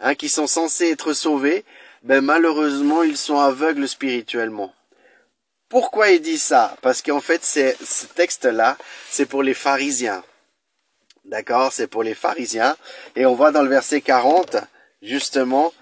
hein, 0.00 0.16
qui 0.16 0.28
sont 0.28 0.48
censés 0.48 0.90
être 0.90 1.12
sauvés, 1.12 1.64
ben 2.02 2.20
malheureusement, 2.20 3.04
ils 3.04 3.16
sont 3.16 3.38
aveugles 3.38 3.86
spirituellement. 3.86 4.74
Pourquoi 5.68 6.10
il 6.10 6.20
dit 6.20 6.36
ça? 6.36 6.76
Parce 6.82 7.00
qu'en 7.00 7.20
fait, 7.20 7.44
ce 7.44 8.06
texte-là, 8.16 8.76
c'est 9.08 9.26
pour 9.26 9.44
les 9.44 9.54
pharisiens. 9.54 10.24
D'accord? 11.24 11.72
C'est 11.72 11.86
pour 11.86 12.02
les 12.02 12.14
pharisiens. 12.14 12.76
Et 13.14 13.24
on 13.24 13.36
voit 13.36 13.52
dans 13.52 13.62
le 13.62 13.68
verset 13.68 14.00
40, 14.00 14.56
justement, 15.00 15.72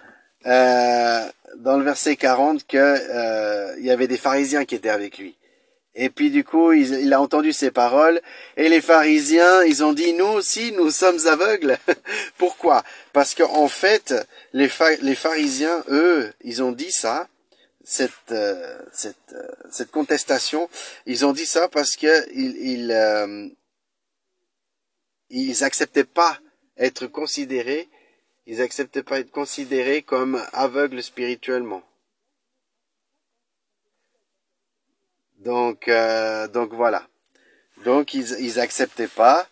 euh, 0.44 1.26
dans 1.56 1.78
le 1.78 1.84
verset 1.84 2.16
40 2.16 2.66
que 2.66 2.76
euh, 2.76 3.76
il 3.78 3.86
y 3.86 3.90
avait 3.90 4.08
des 4.08 4.18
pharisiens 4.18 4.66
qui 4.66 4.74
étaient 4.74 4.90
avec 4.90 5.16
lui. 5.16 5.38
Et 5.96 6.10
puis 6.10 6.30
du 6.30 6.44
coup, 6.44 6.72
il, 6.72 7.12
a 7.12 7.20
entendu 7.20 7.52
ces 7.52 7.70
paroles 7.70 8.20
et 8.56 8.68
les 8.68 8.80
pharisiens, 8.80 9.64
ils 9.64 9.82
ont 9.82 9.92
dit 9.92 10.12
nous 10.12 10.26
aussi, 10.26 10.72
nous 10.72 10.90
sommes 10.90 11.26
aveugles. 11.26 11.78
Pourquoi? 12.38 12.84
Parce 13.12 13.34
qu'en 13.34 13.66
fait, 13.66 14.14
les, 14.52 14.68
pharisiens, 14.68 15.82
eux, 15.88 16.32
ils 16.42 16.62
ont 16.62 16.72
dit 16.72 16.92
ça, 16.92 17.28
cette 17.82 18.10
euh, 18.32 18.78
cette 18.92 19.16
euh, 19.32 19.48
cette 19.70 19.90
contestation, 19.90 20.68
ils 21.06 21.24
ont 21.24 21.32
dit 21.32 21.46
ça 21.46 21.68
parce 21.68 21.96
que 21.96 22.30
ils 22.34 22.56
ils, 22.56 23.54
ils 25.30 25.64
acceptaient 25.64 26.04
pas 26.04 26.38
être 26.76 27.06
considérés 27.06 27.88
ils 28.46 28.62
acceptaient 28.62 29.02
pas 29.02 29.18
être 29.18 29.32
considérés 29.32 30.02
comme 30.02 30.40
aveugles 30.52 31.02
spirituellement. 31.02 31.82
Donc, 35.46 35.86
euh, 35.86 36.48
donc 36.48 36.74
voilà. 36.74 37.06
Donc 37.84 38.14
ils, 38.14 38.36
ils 38.40 38.58
acceptaient 38.58 39.14
pas. 39.24 39.46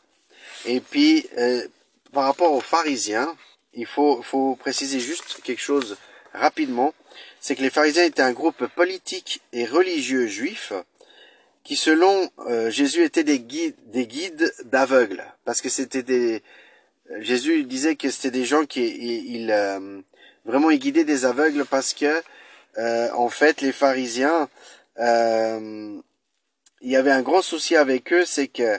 Et 0.67 0.81
puis, 0.81 1.27
euh, 1.39 1.67
par 2.13 2.25
rapport 2.25 2.53
aux 2.53 2.61
pharisiens, 2.61 3.35
il 3.75 3.87
faut, 3.87 4.21
faut 4.23 4.57
préciser 4.57 4.99
juste 4.99 5.41
quelque 5.45 5.63
chose 5.63 5.97
rapidement. 6.33 6.93
C'est 7.41 7.55
que 7.55 7.63
les 7.63 7.71
pharisiens 7.71 8.05
étaient 8.05 8.23
un 8.23 8.33
groupe 8.33 8.67
politique 8.67 9.41
et 9.53 9.67
religieux 9.67 10.27
juif 10.27 10.73
qui 11.63 11.77
selon 11.77 12.29
euh, 12.47 12.71
Jésus 12.71 13.05
étaient 13.05 13.25
des 13.25 13.39
guides, 13.39 13.77
des 13.87 14.07
guides 14.07 14.53
d'aveugles, 14.65 15.25
parce 15.45 15.61
que 15.63 15.69
c'était 15.69 16.03
des 16.03 16.43
Jésus 17.21 17.65
disait 17.65 17.97
que 17.97 18.11
c'était 18.11 18.31
des 18.31 18.45
gens 18.45 18.65
qui 18.65 18.85
il, 19.35 19.51
euh, 19.51 20.01
vraiment 20.45 20.71
ils 20.71 20.79
guidaient 20.79 21.05
des 21.05 21.25
aveugles 21.25 21.65
parce 21.65 21.95
que 21.95 22.23
euh, 22.79 23.09
en 23.13 23.29
fait 23.29 23.61
les 23.61 23.73
pharisiens 23.73 24.49
il 24.99 26.03
y 26.83 26.97
avait 26.97 27.11
un 27.11 27.23
grand 27.23 27.43
souci 27.43 27.77
avec 27.77 28.13
eux, 28.13 28.25
c'est 28.25 28.49
que 28.49 28.79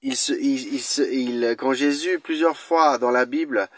ils 0.00 0.16
se, 0.16 0.32
ils, 0.32 1.56
quand 1.58 1.72
Jésus 1.72 2.20
plusieurs 2.20 2.56
fois 2.56 2.98
dans 2.98 3.10
la 3.10 3.24
Bible 3.24 3.68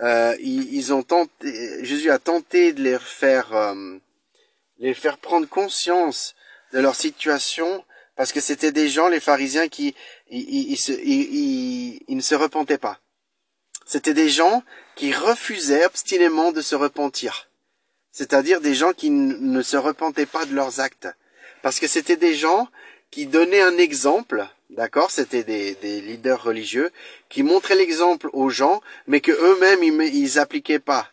ils, 0.00 0.74
ils, 0.74 0.92
ont 0.92 1.02
tenté 1.02 1.84
Jésus 1.84 2.10
a 2.10 2.18
tenté 2.18 2.72
de 2.72 2.82
les 2.82 2.98
faire 2.98 3.74
les 4.78 4.94
faire 4.94 5.18
prendre 5.18 5.48
conscience 5.48 6.34
de 6.72 6.80
leur 6.80 6.94
situation, 6.94 7.84
parce 8.16 8.32
que 8.32 8.40
c'était 8.40 8.72
des 8.72 8.88
gens, 8.88 9.08
les 9.08 9.20
pharisiens, 9.20 9.68
qui 9.68 9.94
ils, 10.28 10.76
ne 12.08 12.20
se 12.20 12.34
repentaient 12.34 12.78
pas. 12.78 13.00
C'était 13.86 14.14
des 14.14 14.28
gens 14.28 14.62
qui 14.96 15.12
refusaient 15.12 15.84
obstinément 15.84 16.52
de 16.52 16.62
se 16.62 16.74
repentir. 16.74 17.48
C'est-à-dire 18.14 18.60
des 18.60 18.74
gens 18.74 18.92
qui 18.92 19.10
ne 19.10 19.60
se 19.60 19.76
repentaient 19.76 20.24
pas 20.24 20.44
de 20.44 20.54
leurs 20.54 20.78
actes. 20.78 21.08
Parce 21.62 21.80
que 21.80 21.88
c'était 21.88 22.16
des 22.16 22.34
gens 22.34 22.68
qui 23.10 23.26
donnaient 23.26 23.60
un 23.60 23.76
exemple, 23.76 24.46
d'accord 24.70 25.10
C'était 25.10 25.42
des, 25.42 26.00
leaders 26.00 26.40
religieux 26.42 26.92
qui 27.28 27.42
montraient 27.42 27.74
l'exemple 27.74 28.30
aux 28.32 28.50
gens, 28.50 28.80
mais 29.08 29.20
que 29.20 29.32
eux-mêmes 29.32 29.82
ils, 29.82 30.14
ils 30.14 30.38
appliquaient 30.38 30.78
pas 30.78 31.10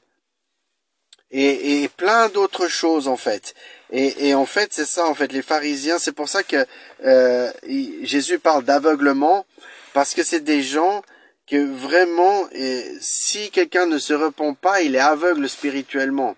et, 1.31 1.89
plein 1.97 2.29
d'autres 2.29 2.67
choses 2.67 3.07
en 3.07 3.17
fait. 3.17 3.55
Et, 3.91 4.27
et 4.27 4.35
en 4.35 4.45
fait, 4.45 4.69
c'est 4.71 4.85
ça 4.85 5.07
en 5.07 5.15
fait. 5.15 5.31
Les 5.31 5.41
pharisiens, 5.41 5.97
c'est 5.97 6.11
pour 6.11 6.29
ça 6.29 6.43
que 6.43 6.65
euh, 7.05 7.51
Jésus 8.03 8.37
parle 8.37 8.63
d'aveuglement 8.63 9.45
parce 9.93 10.13
que 10.13 10.23
c'est 10.23 10.43
des 10.43 10.61
gens 10.61 11.01
que 11.49 11.65
vraiment, 11.65 12.47
si 13.01 13.49
quelqu'un 13.49 13.85
ne 13.85 13.97
se 13.97 14.13
repent 14.13 14.55
pas, 14.59 14.81
il 14.81 14.95
est 14.95 14.99
aveugle 14.99 15.49
spirituellement. 15.49 16.35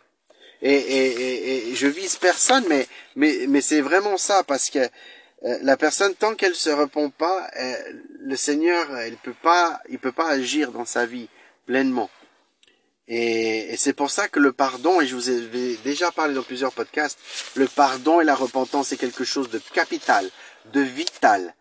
Et, 0.66 0.74
et, 0.74 1.70
et 1.70 1.76
je 1.76 1.88
vise 1.88 2.16
personne, 2.16 2.64
mais 2.70 2.88
mais 3.16 3.46
mais 3.48 3.62
c'est 3.62 3.82
vraiment 3.82 4.18
ça 4.18 4.44
parce 4.44 4.70
que 4.70 4.80
euh, 4.80 5.58
la 5.62 5.76
personne 5.76 6.16
tant 6.16 6.36
qu'elle 6.36 6.56
se 6.56 6.70
repent 6.70 7.12
pas, 7.12 7.50
euh, 7.58 7.76
le 8.20 8.36
Seigneur, 8.36 8.88
il 9.06 9.18
peut 9.18 9.36
pas, 9.42 9.82
il 9.90 10.00
peut 10.00 10.14
pas 10.14 10.30
agir 10.30 10.72
dans 10.72 10.86
sa 10.86 11.06
vie 11.06 11.28
pleinement. 11.66 12.10
Et, 13.10 13.76
c'est 13.78 13.94
pour 13.94 14.10
ça 14.10 14.30
que 14.30 14.40
le 14.40 14.54
pardon, 14.54 15.02
et 15.02 15.08
je 15.08 15.16
vous 15.16 15.30
ai 15.30 15.76
déjà 15.84 16.12
parlé 16.12 16.34
dans 16.34 16.44
plusieurs 16.44 16.72
podcasts, 16.72 17.20
le 17.56 17.68
pardon 17.68 18.22
et 18.22 18.24
la 18.24 18.36
repentance 18.36 18.94
est 18.94 18.98
quelque 18.98 19.26
chose 19.26 19.50
de 19.50 19.60
capital, 19.74 20.30
de 20.72 20.80
vital. 20.80 21.54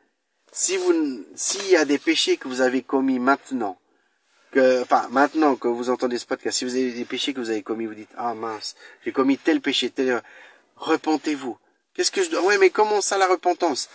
Si 0.53 0.77
vous, 0.77 1.25
s'il 1.35 1.69
y 1.69 1.77
a 1.77 1.85
des 1.85 1.99
péchés 1.99 2.37
que 2.37 2.47
vous 2.47 2.61
avez 2.61 2.83
commis 2.83 3.19
maintenant, 3.19 3.79
que, 4.53 4.83
enfin, 4.83 5.09
maintenant 5.11 5.57
que 5.57 5.67
vous 5.67 5.91
entendez 5.91 6.19
ce 6.19 6.27
podcast, 6.27 6.59
si 6.59 6.65
vous 6.65 6.77
avez 6.77 6.93
des 6.93 7.05
péchés 7.05 7.35
que 7.35 7.41
vous 7.41 7.51
avez 7.51 7.62
commis, 7.62 7.87
vous 7.87 7.95
dites, 7.95 8.11
ah 8.17 8.35
mince, 8.35 8.77
j'ai 9.05 9.11
commis 9.11 9.38
tel 9.38 9.61
péché, 9.61 9.91
tel, 9.91 10.23
repentez-vous. 10.77 11.59
Qu'est-ce 11.95 12.11
que 12.11 12.23
je 12.23 12.31
dois, 12.31 12.43
ouais, 12.43 12.59
mais 12.59 12.71
comment 12.71 13.01
ça 13.01 13.19
la 13.19 13.27
repentance? 13.27 13.88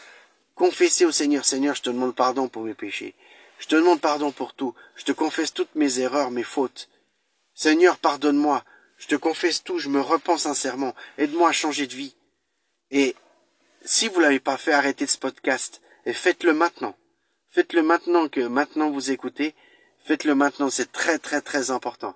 Confessez 0.55 1.05
au 1.05 1.11
Seigneur, 1.11 1.45
Seigneur, 1.45 1.75
je 1.75 1.83
te 1.83 1.89
demande 1.89 2.15
pardon 2.15 2.47
pour 2.47 2.63
mes 2.63 2.73
péchés. 2.73 3.15
Je 3.59 3.67
te 3.67 3.75
demande 3.75 4.01
pardon 4.01 4.31
pour 4.31 4.53
tout. 4.53 4.75
Je 4.95 5.03
te 5.03 5.11
confesse 5.11 5.53
toutes 5.53 5.73
mes 5.75 5.99
erreurs, 5.99 6.31
mes 6.31 6.43
fautes. 6.43 6.89
Seigneur, 7.53 7.97
pardonne-moi. 7.97 8.63
Je 8.97 9.07
te 9.07 9.15
confesse 9.15 9.63
tout, 9.63 9.79
je 9.79 9.89
me 9.89 10.01
repens 10.01 10.37
sincèrement. 10.37 10.95
Aide-moi 11.17 11.49
à 11.49 11.53
changer 11.53 11.87
de 11.87 11.93
vie. 11.93 12.15
Et 12.91 13.15
si 13.83 14.07
vous 14.07 14.19
l'avez 14.19 14.39
pas 14.39 14.57
fait, 14.57 14.73
arrêtez 14.73 15.07
ce 15.07 15.17
podcast 15.17 15.81
et 16.05 16.13
faites-le 16.13 16.53
maintenant. 16.53 16.95
Faites-le 17.51 17.83
maintenant 17.83 18.27
que 18.27 18.41
maintenant 18.41 18.89
vous 18.89 19.11
écoutez. 19.11 19.55
Faites-le 20.07 20.35
maintenant, 20.35 20.69
c'est 20.69 20.91
très 20.91 21.19
très 21.19 21.41
très 21.41 21.69
important. 21.69 22.15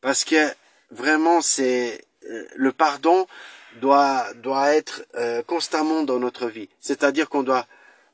Parce 0.00 0.24
que 0.24 0.48
vraiment, 0.90 1.40
c'est 1.40 2.06
euh, 2.30 2.46
le 2.54 2.72
pardon 2.72 3.26
doit 3.80 4.32
doit 4.34 4.74
être 4.74 5.04
euh, 5.16 5.42
constamment 5.42 6.04
dans 6.04 6.20
notre 6.20 6.46
vie. 6.46 6.68
C'est-à-dire 6.80 7.28
qu'on 7.28 7.42
doit 7.42 7.66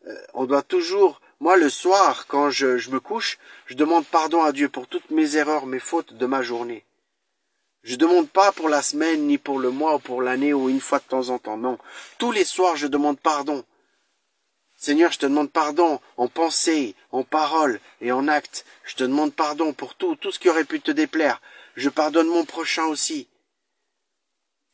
euh, 0.06 0.16
on 0.34 0.46
doit 0.46 0.62
toujours 0.62 1.20
moi, 1.42 1.56
le 1.56 1.68
soir, 1.70 2.26
quand 2.28 2.50
je, 2.50 2.78
je, 2.78 2.90
me 2.90 3.00
couche, 3.00 3.36
je 3.66 3.74
demande 3.74 4.06
pardon 4.06 4.44
à 4.44 4.52
Dieu 4.52 4.68
pour 4.68 4.86
toutes 4.86 5.10
mes 5.10 5.36
erreurs, 5.36 5.66
mes 5.66 5.80
fautes 5.80 6.14
de 6.14 6.24
ma 6.24 6.40
journée. 6.40 6.84
Je 7.82 7.96
demande 7.96 8.30
pas 8.30 8.52
pour 8.52 8.68
la 8.68 8.80
semaine, 8.80 9.26
ni 9.26 9.38
pour 9.38 9.58
le 9.58 9.70
mois, 9.70 9.96
ou 9.96 9.98
pour 9.98 10.22
l'année, 10.22 10.54
ou 10.54 10.68
une 10.68 10.80
fois 10.80 11.00
de 11.00 11.04
temps 11.04 11.30
en 11.30 11.40
temps. 11.40 11.56
Non. 11.56 11.78
Tous 12.18 12.30
les 12.30 12.44
soirs, 12.44 12.76
je 12.76 12.86
demande 12.86 13.18
pardon. 13.18 13.64
Seigneur, 14.82 15.12
je 15.12 15.20
te 15.20 15.26
demande 15.26 15.52
pardon 15.52 16.00
en 16.16 16.26
pensée, 16.26 16.96
en 17.12 17.22
parole 17.22 17.78
et 18.00 18.10
en 18.10 18.26
acte. 18.26 18.64
Je 18.82 18.96
te 18.96 19.04
demande 19.04 19.32
pardon 19.32 19.72
pour 19.72 19.94
tout, 19.94 20.16
tout 20.16 20.32
ce 20.32 20.40
qui 20.40 20.48
aurait 20.48 20.64
pu 20.64 20.80
te 20.80 20.90
déplaire. 20.90 21.40
Je 21.76 21.88
pardonne 21.88 22.26
mon 22.26 22.44
prochain 22.44 22.86
aussi. 22.86 23.28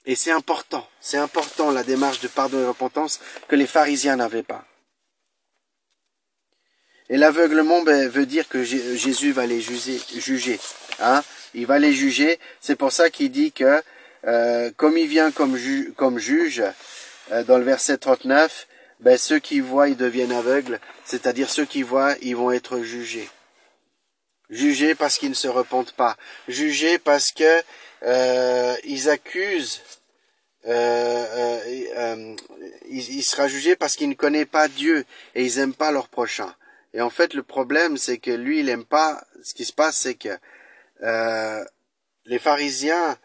Et 0.07 0.15
c'est 0.15 0.31
important, 0.31 0.89
c'est 1.03 1.19
important 1.19 1.71
la 1.71 1.83
démarche 1.85 2.21
de 2.21 2.29
pardon 2.29 2.59
et 2.59 2.67
repentance 2.67 3.21
que 3.49 3.55
les 3.55 3.67
pharisiens 3.67 4.17
n'avaient 4.17 4.43
pas. 4.43 4.65
Et 7.11 7.19
l'aveuglement 7.19 7.83
ben, 7.83 8.09
veut 8.09 8.25
dire 8.25 8.49
que 8.49 8.65
Jésus 8.65 9.33
va 9.33 9.45
les 9.45 9.61
juger. 9.61 10.01
juger 10.17 10.59
hein 11.01 11.23
il 11.53 11.67
va 11.67 11.79
les 11.79 11.93
juger. 11.93 12.41
C'est 12.63 12.77
pour 12.77 12.93
ça 12.93 13.11
qu'il 13.11 13.31
dit 13.31 13.53
que 13.53 13.83
euh, 14.27 14.71
comme 14.75 14.97
il 14.97 15.07
vient 15.07 15.31
comme, 15.33 15.59
juge, 15.59 16.63
euh, 17.31 17.45
dans 17.45 17.59
le 17.59 17.65
verset 17.65 17.99
39, 17.99 18.67
ben, 19.01 19.17
ceux 19.17 19.39
qui 19.39 19.61
voient, 19.61 19.89
ils 19.89 19.97
deviennent 19.97 20.33
aveugles. 20.33 20.81
C'est-à-dire 21.05 21.51
ceux 21.51 21.65
qui 21.65 21.83
voient, 21.83 22.15
ils 22.23 22.37
vont 22.37 22.51
être 22.51 22.81
jugés. 22.81 23.29
Jugés 24.51 24.95
parce 24.95 25.19
qu'ils 25.19 25.31
ne 25.31 25.35
se 25.35 25.49
repentent 25.49 25.93
pas. 25.93 26.17
Jugés 26.49 26.99
parce 26.99 27.31
que 27.31 27.63
euh, 28.03 28.75
ils 28.85 29.11
accusent. 29.11 29.83
Euh, 30.67 31.61
euh, 31.97 32.37
il, 32.91 33.17
il, 33.17 33.23
sera 33.23 33.49
jugé 33.49 33.77
parce 33.77 33.95
qu'ils 33.95 34.09
ne 34.09 34.15
connaissent 34.15 34.47
pas 34.47 34.69
Dieu 34.69 35.05
et 35.35 35.45
ils 35.45 35.57
n'aiment 35.57 35.75
pas 35.75 35.93
leur 35.93 36.09
prochain. 36.09 36.55
Et 36.95 37.01
en 37.01 37.11
fait, 37.11 37.35
le 37.35 37.43
problème, 37.43 37.97
c'est 37.97 38.19
que 38.19 38.31
lui, 38.31 38.61
il 38.61 38.69
aime 38.69 38.85
pas. 38.85 39.23
Ce 39.43 39.55
qui 39.55 39.65
se 39.65 39.73
passe, 39.73 39.97
c'est 39.99 40.15
que 40.15 40.37
euh, 41.03 41.65
les 42.25 42.39
pharisiens, 42.39 43.17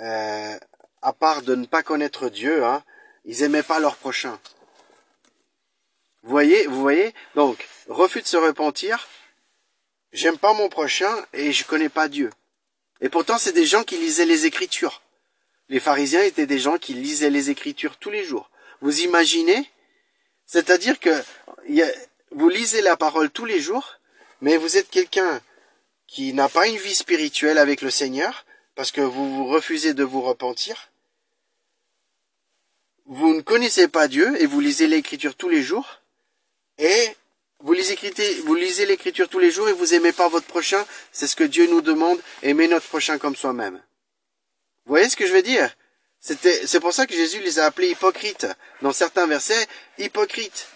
euh, 0.00 0.58
à 1.02 1.12
part 1.12 1.42
de 1.42 1.54
ne 1.54 1.66
pas 1.66 1.82
connaître 1.82 2.28
Dieu, 2.28 2.64
hein, 2.64 2.82
ils 3.24 3.42
aimaient 3.42 3.62
pas 3.62 3.78
leur 3.78 3.96
prochain. 3.96 4.38
Vous 6.26 6.32
voyez, 6.32 6.66
vous 6.66 6.80
voyez. 6.80 7.14
Donc, 7.36 7.68
refus 7.86 8.20
de 8.20 8.26
se 8.26 8.36
repentir. 8.36 9.06
J'aime 10.12 10.38
pas 10.38 10.54
mon 10.54 10.68
prochain 10.68 11.24
et 11.32 11.52
je 11.52 11.64
connais 11.64 11.88
pas 11.88 12.08
Dieu. 12.08 12.30
Et 13.00 13.08
pourtant, 13.08 13.38
c'est 13.38 13.52
des 13.52 13.64
gens 13.64 13.84
qui 13.84 13.96
lisaient 13.96 14.26
les 14.26 14.44
Écritures. 14.44 15.02
Les 15.68 15.78
pharisiens 15.78 16.22
étaient 16.22 16.46
des 16.46 16.58
gens 16.58 16.78
qui 16.78 16.94
lisaient 16.94 17.30
les 17.30 17.50
Écritures 17.50 17.96
tous 17.96 18.10
les 18.10 18.24
jours. 18.24 18.50
Vous 18.80 19.02
imaginez? 19.02 19.70
C'est-à-dire 20.46 20.98
que 20.98 21.22
vous 22.32 22.48
lisez 22.48 22.82
la 22.82 22.96
parole 22.96 23.30
tous 23.30 23.44
les 23.44 23.60
jours, 23.60 24.00
mais 24.40 24.56
vous 24.56 24.76
êtes 24.76 24.90
quelqu'un 24.90 25.40
qui 26.08 26.32
n'a 26.32 26.48
pas 26.48 26.66
une 26.66 26.76
vie 26.76 26.96
spirituelle 26.96 27.58
avec 27.58 27.82
le 27.82 27.90
Seigneur, 27.90 28.46
parce 28.74 28.90
que 28.90 29.00
vous 29.00 29.32
vous 29.32 29.46
refusez 29.46 29.94
de 29.94 30.02
vous 30.02 30.22
repentir, 30.22 30.90
vous 33.04 33.32
ne 33.32 33.42
connaissez 33.42 33.86
pas 33.86 34.08
Dieu 34.08 34.40
et 34.42 34.46
vous 34.46 34.58
lisez 34.58 34.88
l'écriture 34.88 35.36
tous 35.36 35.48
les 35.48 35.62
jours, 35.62 36.00
et 36.78 37.08
vous 37.60 37.72
lisez, 37.72 38.86
l'écriture 38.86 39.28
tous 39.28 39.38
les 39.38 39.50
jours 39.50 39.68
et 39.68 39.72
vous 39.72 39.94
aimez 39.94 40.12
pas 40.12 40.28
votre 40.28 40.46
prochain, 40.46 40.84
c'est 41.12 41.26
ce 41.26 41.36
que 41.36 41.44
Dieu 41.44 41.66
nous 41.66 41.80
demande, 41.80 42.20
aimer 42.42 42.68
notre 42.68 42.86
prochain 42.86 43.18
comme 43.18 43.36
soi-même. 43.36 43.82
Vous 44.84 44.90
voyez 44.90 45.08
ce 45.08 45.16
que 45.16 45.26
je 45.26 45.32
veux 45.32 45.42
dire? 45.42 45.74
c'est 46.20 46.80
pour 46.80 46.92
ça 46.92 47.06
que 47.06 47.14
Jésus 47.14 47.40
les 47.40 47.60
a 47.60 47.66
appelés 47.66 47.90
hypocrites. 47.90 48.48
Dans 48.82 48.92
certains 48.92 49.26
versets, 49.26 49.66
hypocrites. 49.98 50.66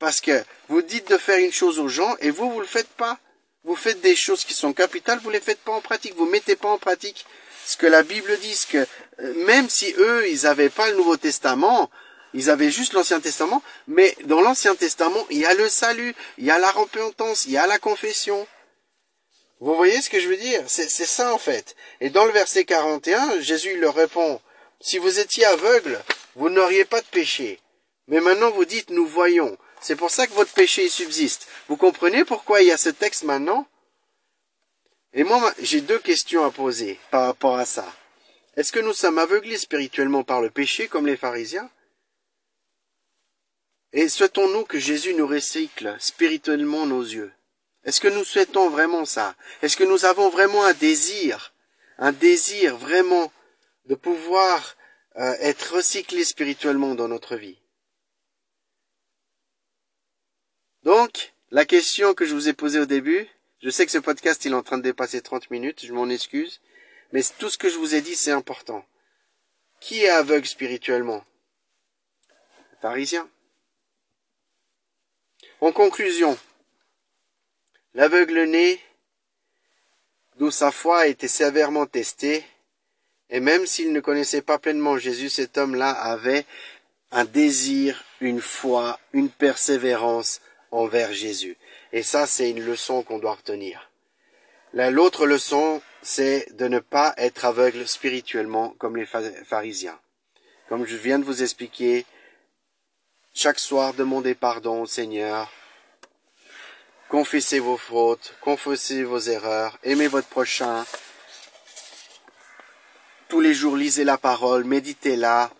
Parce 0.00 0.20
que 0.20 0.42
vous 0.68 0.82
dites 0.82 1.10
de 1.10 1.18
faire 1.18 1.38
une 1.38 1.52
chose 1.52 1.78
aux 1.78 1.88
gens 1.88 2.16
et 2.20 2.30
vous, 2.30 2.50
vous 2.50 2.60
le 2.60 2.66
faites 2.66 2.88
pas. 2.88 3.18
Vous 3.64 3.76
faites 3.76 4.00
des 4.00 4.16
choses 4.16 4.44
qui 4.44 4.54
sont 4.54 4.72
capitales, 4.72 5.20
vous 5.22 5.30
les 5.30 5.40
faites 5.40 5.60
pas 5.60 5.72
en 5.72 5.80
pratique, 5.80 6.14
vous 6.16 6.26
mettez 6.26 6.56
pas 6.56 6.68
en 6.68 6.78
pratique 6.78 7.26
ce 7.68 7.76
que 7.76 7.86
la 7.86 8.02
Bible 8.02 8.38
dit, 8.40 8.58
que 8.70 8.86
euh, 9.20 9.44
même 9.44 9.68
si 9.68 9.92
eux, 9.98 10.26
ils 10.28 10.46
avaient 10.46 10.70
pas 10.70 10.88
le 10.90 10.96
Nouveau 10.96 11.18
Testament, 11.18 11.90
ils 12.34 12.50
avaient 12.50 12.70
juste 12.70 12.92
l'Ancien 12.92 13.20
Testament, 13.20 13.62
mais 13.86 14.16
dans 14.24 14.40
l'Ancien 14.40 14.74
Testament, 14.74 15.26
il 15.30 15.38
y 15.38 15.46
a 15.46 15.54
le 15.54 15.68
salut, 15.68 16.14
il 16.38 16.44
y 16.44 16.50
a 16.50 16.58
la 16.58 16.70
repentance, 16.70 17.46
il 17.46 17.52
y 17.52 17.56
a 17.56 17.66
la 17.66 17.78
confession. 17.78 18.46
Vous 19.60 19.74
voyez 19.74 20.00
ce 20.00 20.10
que 20.10 20.20
je 20.20 20.28
veux 20.28 20.36
dire? 20.36 20.62
C'est 20.66 20.88
ça 20.88 21.32
en 21.32 21.38
fait. 21.38 21.74
Et 22.00 22.10
dans 22.10 22.24
le 22.24 22.32
verset 22.32 22.64
41, 22.64 23.40
Jésus 23.40 23.76
leur 23.78 23.94
répond, 23.94 24.40
si 24.80 24.98
vous 24.98 25.18
étiez 25.18 25.44
aveugle, 25.44 26.00
vous 26.36 26.50
n'auriez 26.50 26.84
pas 26.84 27.00
de 27.00 27.06
péché. 27.06 27.58
Mais 28.06 28.20
maintenant 28.20 28.50
vous 28.50 28.64
dites, 28.64 28.90
nous 28.90 29.06
voyons. 29.06 29.56
C'est 29.80 29.96
pour 29.96 30.10
ça 30.10 30.26
que 30.26 30.34
votre 30.34 30.52
péché 30.52 30.88
subsiste. 30.88 31.48
Vous 31.68 31.76
comprenez 31.76 32.24
pourquoi 32.24 32.62
il 32.62 32.68
y 32.68 32.72
a 32.72 32.76
ce 32.76 32.88
texte 32.88 33.24
maintenant? 33.24 33.66
Et 35.12 35.24
moi, 35.24 35.52
j'ai 35.60 35.80
deux 35.80 35.98
questions 35.98 36.44
à 36.44 36.50
poser 36.50 37.00
par 37.10 37.26
rapport 37.26 37.56
à 37.56 37.64
ça. 37.64 37.86
Est-ce 38.56 38.72
que 38.72 38.80
nous 38.80 38.92
sommes 38.92 39.18
aveuglés 39.18 39.56
spirituellement 39.56 40.24
par 40.24 40.40
le 40.40 40.50
péché 40.50 40.88
comme 40.88 41.06
les 41.06 41.16
pharisiens? 41.16 41.70
Et 43.92 44.08
souhaitons-nous 44.08 44.64
que 44.64 44.78
Jésus 44.78 45.14
nous 45.14 45.26
recycle 45.26 45.96
spirituellement 45.98 46.86
nos 46.86 47.02
yeux? 47.02 47.32
Est-ce 47.84 48.00
que 48.00 48.08
nous 48.08 48.24
souhaitons 48.24 48.68
vraiment 48.68 49.06
ça? 49.06 49.34
Est-ce 49.62 49.76
que 49.76 49.84
nous 49.84 50.04
avons 50.04 50.28
vraiment 50.28 50.64
un 50.64 50.74
désir, 50.74 51.54
un 51.96 52.12
désir 52.12 52.76
vraiment 52.76 53.32
de 53.86 53.94
pouvoir 53.94 54.76
euh, 55.16 55.34
être 55.40 55.74
recyclés 55.76 56.24
spirituellement 56.24 56.94
dans 56.94 57.08
notre 57.08 57.36
vie? 57.36 57.58
Donc, 60.82 61.32
la 61.50 61.64
question 61.64 62.12
que 62.12 62.26
je 62.26 62.34
vous 62.34 62.48
ai 62.48 62.52
posée 62.52 62.78
au 62.78 62.86
début, 62.86 63.26
je 63.62 63.70
sais 63.70 63.86
que 63.86 63.92
ce 63.92 63.98
podcast 63.98 64.44
il 64.44 64.52
est 64.52 64.56
en 64.56 64.62
train 64.62 64.78
de 64.78 64.82
dépasser 64.82 65.22
30 65.22 65.50
minutes, 65.50 65.86
je 65.86 65.92
m'en 65.94 66.08
excuse, 66.08 66.60
mais 67.12 67.22
tout 67.38 67.48
ce 67.48 67.58
que 67.58 67.70
je 67.70 67.78
vous 67.78 67.94
ai 67.94 68.02
dit 68.02 68.14
c'est 68.16 68.32
important. 68.32 68.84
Qui 69.80 70.02
est 70.02 70.10
aveugle 70.10 70.46
spirituellement? 70.46 71.24
Pharisien. 72.82 73.28
En 75.60 75.72
conclusion, 75.72 76.38
l'aveugle-né, 77.94 78.80
d'où 80.36 80.52
sa 80.52 80.70
foi 80.70 81.00
a 81.00 81.06
été 81.06 81.26
sévèrement 81.26 81.86
testée, 81.86 82.44
et 83.28 83.40
même 83.40 83.66
s'il 83.66 83.92
ne 83.92 83.98
connaissait 83.98 84.40
pas 84.40 84.60
pleinement 84.60 84.98
Jésus, 84.98 85.30
cet 85.30 85.58
homme-là 85.58 85.90
avait 85.90 86.46
un 87.10 87.24
désir, 87.24 88.04
une 88.20 88.40
foi, 88.40 89.00
une 89.12 89.30
persévérance 89.30 90.40
envers 90.70 91.12
Jésus. 91.12 91.56
Et 91.92 92.04
ça, 92.04 92.28
c'est 92.28 92.50
une 92.50 92.64
leçon 92.64 93.02
qu'on 93.02 93.18
doit 93.18 93.34
retenir. 93.34 93.90
L'autre 94.74 95.26
leçon, 95.26 95.82
c'est 96.02 96.46
de 96.54 96.68
ne 96.68 96.78
pas 96.78 97.14
être 97.16 97.44
aveugle 97.44 97.88
spirituellement 97.88 98.76
comme 98.78 98.96
les 98.96 99.06
pharisiens. 99.06 99.98
Comme 100.68 100.86
je 100.86 100.96
viens 100.96 101.18
de 101.18 101.24
vous 101.24 101.42
expliquer, 101.42 102.06
chaque 103.40 103.60
soir 103.60 103.94
demandez 103.94 104.34
pardon 104.34 104.82
au 104.82 104.86
Seigneur, 104.86 105.48
confessez 107.08 107.60
vos 107.60 107.76
fautes, 107.76 108.34
confessez 108.40 109.04
vos 109.04 109.20
erreurs, 109.20 109.78
aimez 109.84 110.08
votre 110.08 110.26
prochain, 110.26 110.84
tous 113.28 113.38
les 113.40 113.54
jours 113.54 113.76
lisez 113.76 114.02
la 114.02 114.18
parole, 114.18 114.64
méditez-la, 114.64 115.52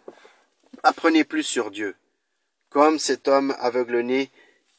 apprenez 0.83 1.23
plus 1.23 1.45
sur 1.45 1.71
Dieu, 1.71 1.95
comme 2.69 2.99
cet 2.99 3.29
homme 3.29 3.55
aveugle-né 3.61 4.29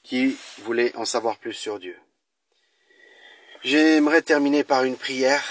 qui 0.03 0.37
voulait 0.57 0.93
en 0.97 1.05
savoir 1.05 1.37
plus 1.37 1.53
sur 1.53 1.79
Dieu. 1.79 1.97
J'aimerais 3.63 4.23
terminer 4.23 4.65
par 4.65 4.83
une 4.83 4.97
prière. 4.97 5.45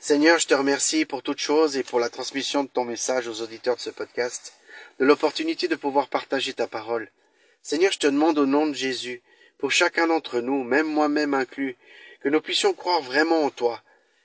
Seigneur, 0.00 0.40
je 0.40 0.48
te 0.48 0.54
remercie 0.54 1.04
pour 1.04 1.22
toute 1.22 1.38
chose 1.38 1.76
et 1.76 1.84
pour 1.84 2.00
la 2.00 2.08
transmission 2.08 2.64
de 2.64 2.68
ton 2.68 2.84
message 2.84 3.28
aux 3.28 3.42
auditeurs 3.42 3.76
de 3.76 3.80
ce 3.80 3.90
podcast, 3.90 4.54
de 4.98 5.04
l'opportunité 5.04 5.68
de 5.68 5.76
pouvoir 5.76 6.08
partager 6.08 6.52
ta 6.52 6.66
parole. 6.66 7.10
Seigneur, 7.62 7.92
je 7.92 7.98
te 7.98 8.06
demande 8.06 8.38
au 8.38 8.46
nom 8.46 8.66
de 8.66 8.74
Jésus, 8.74 9.22
pour 9.58 9.72
chacun 9.72 10.06
d'entre 10.06 10.40
nous, 10.40 10.64
même 10.64 10.86
moi-même 10.86 11.34
inclus, 11.34 11.76
que 12.20 12.28
nous 12.28 12.40
puissions 12.40 12.74
croire 12.74 13.02
vraiment 13.02 13.44
en 13.44 13.50
toi 13.50 13.82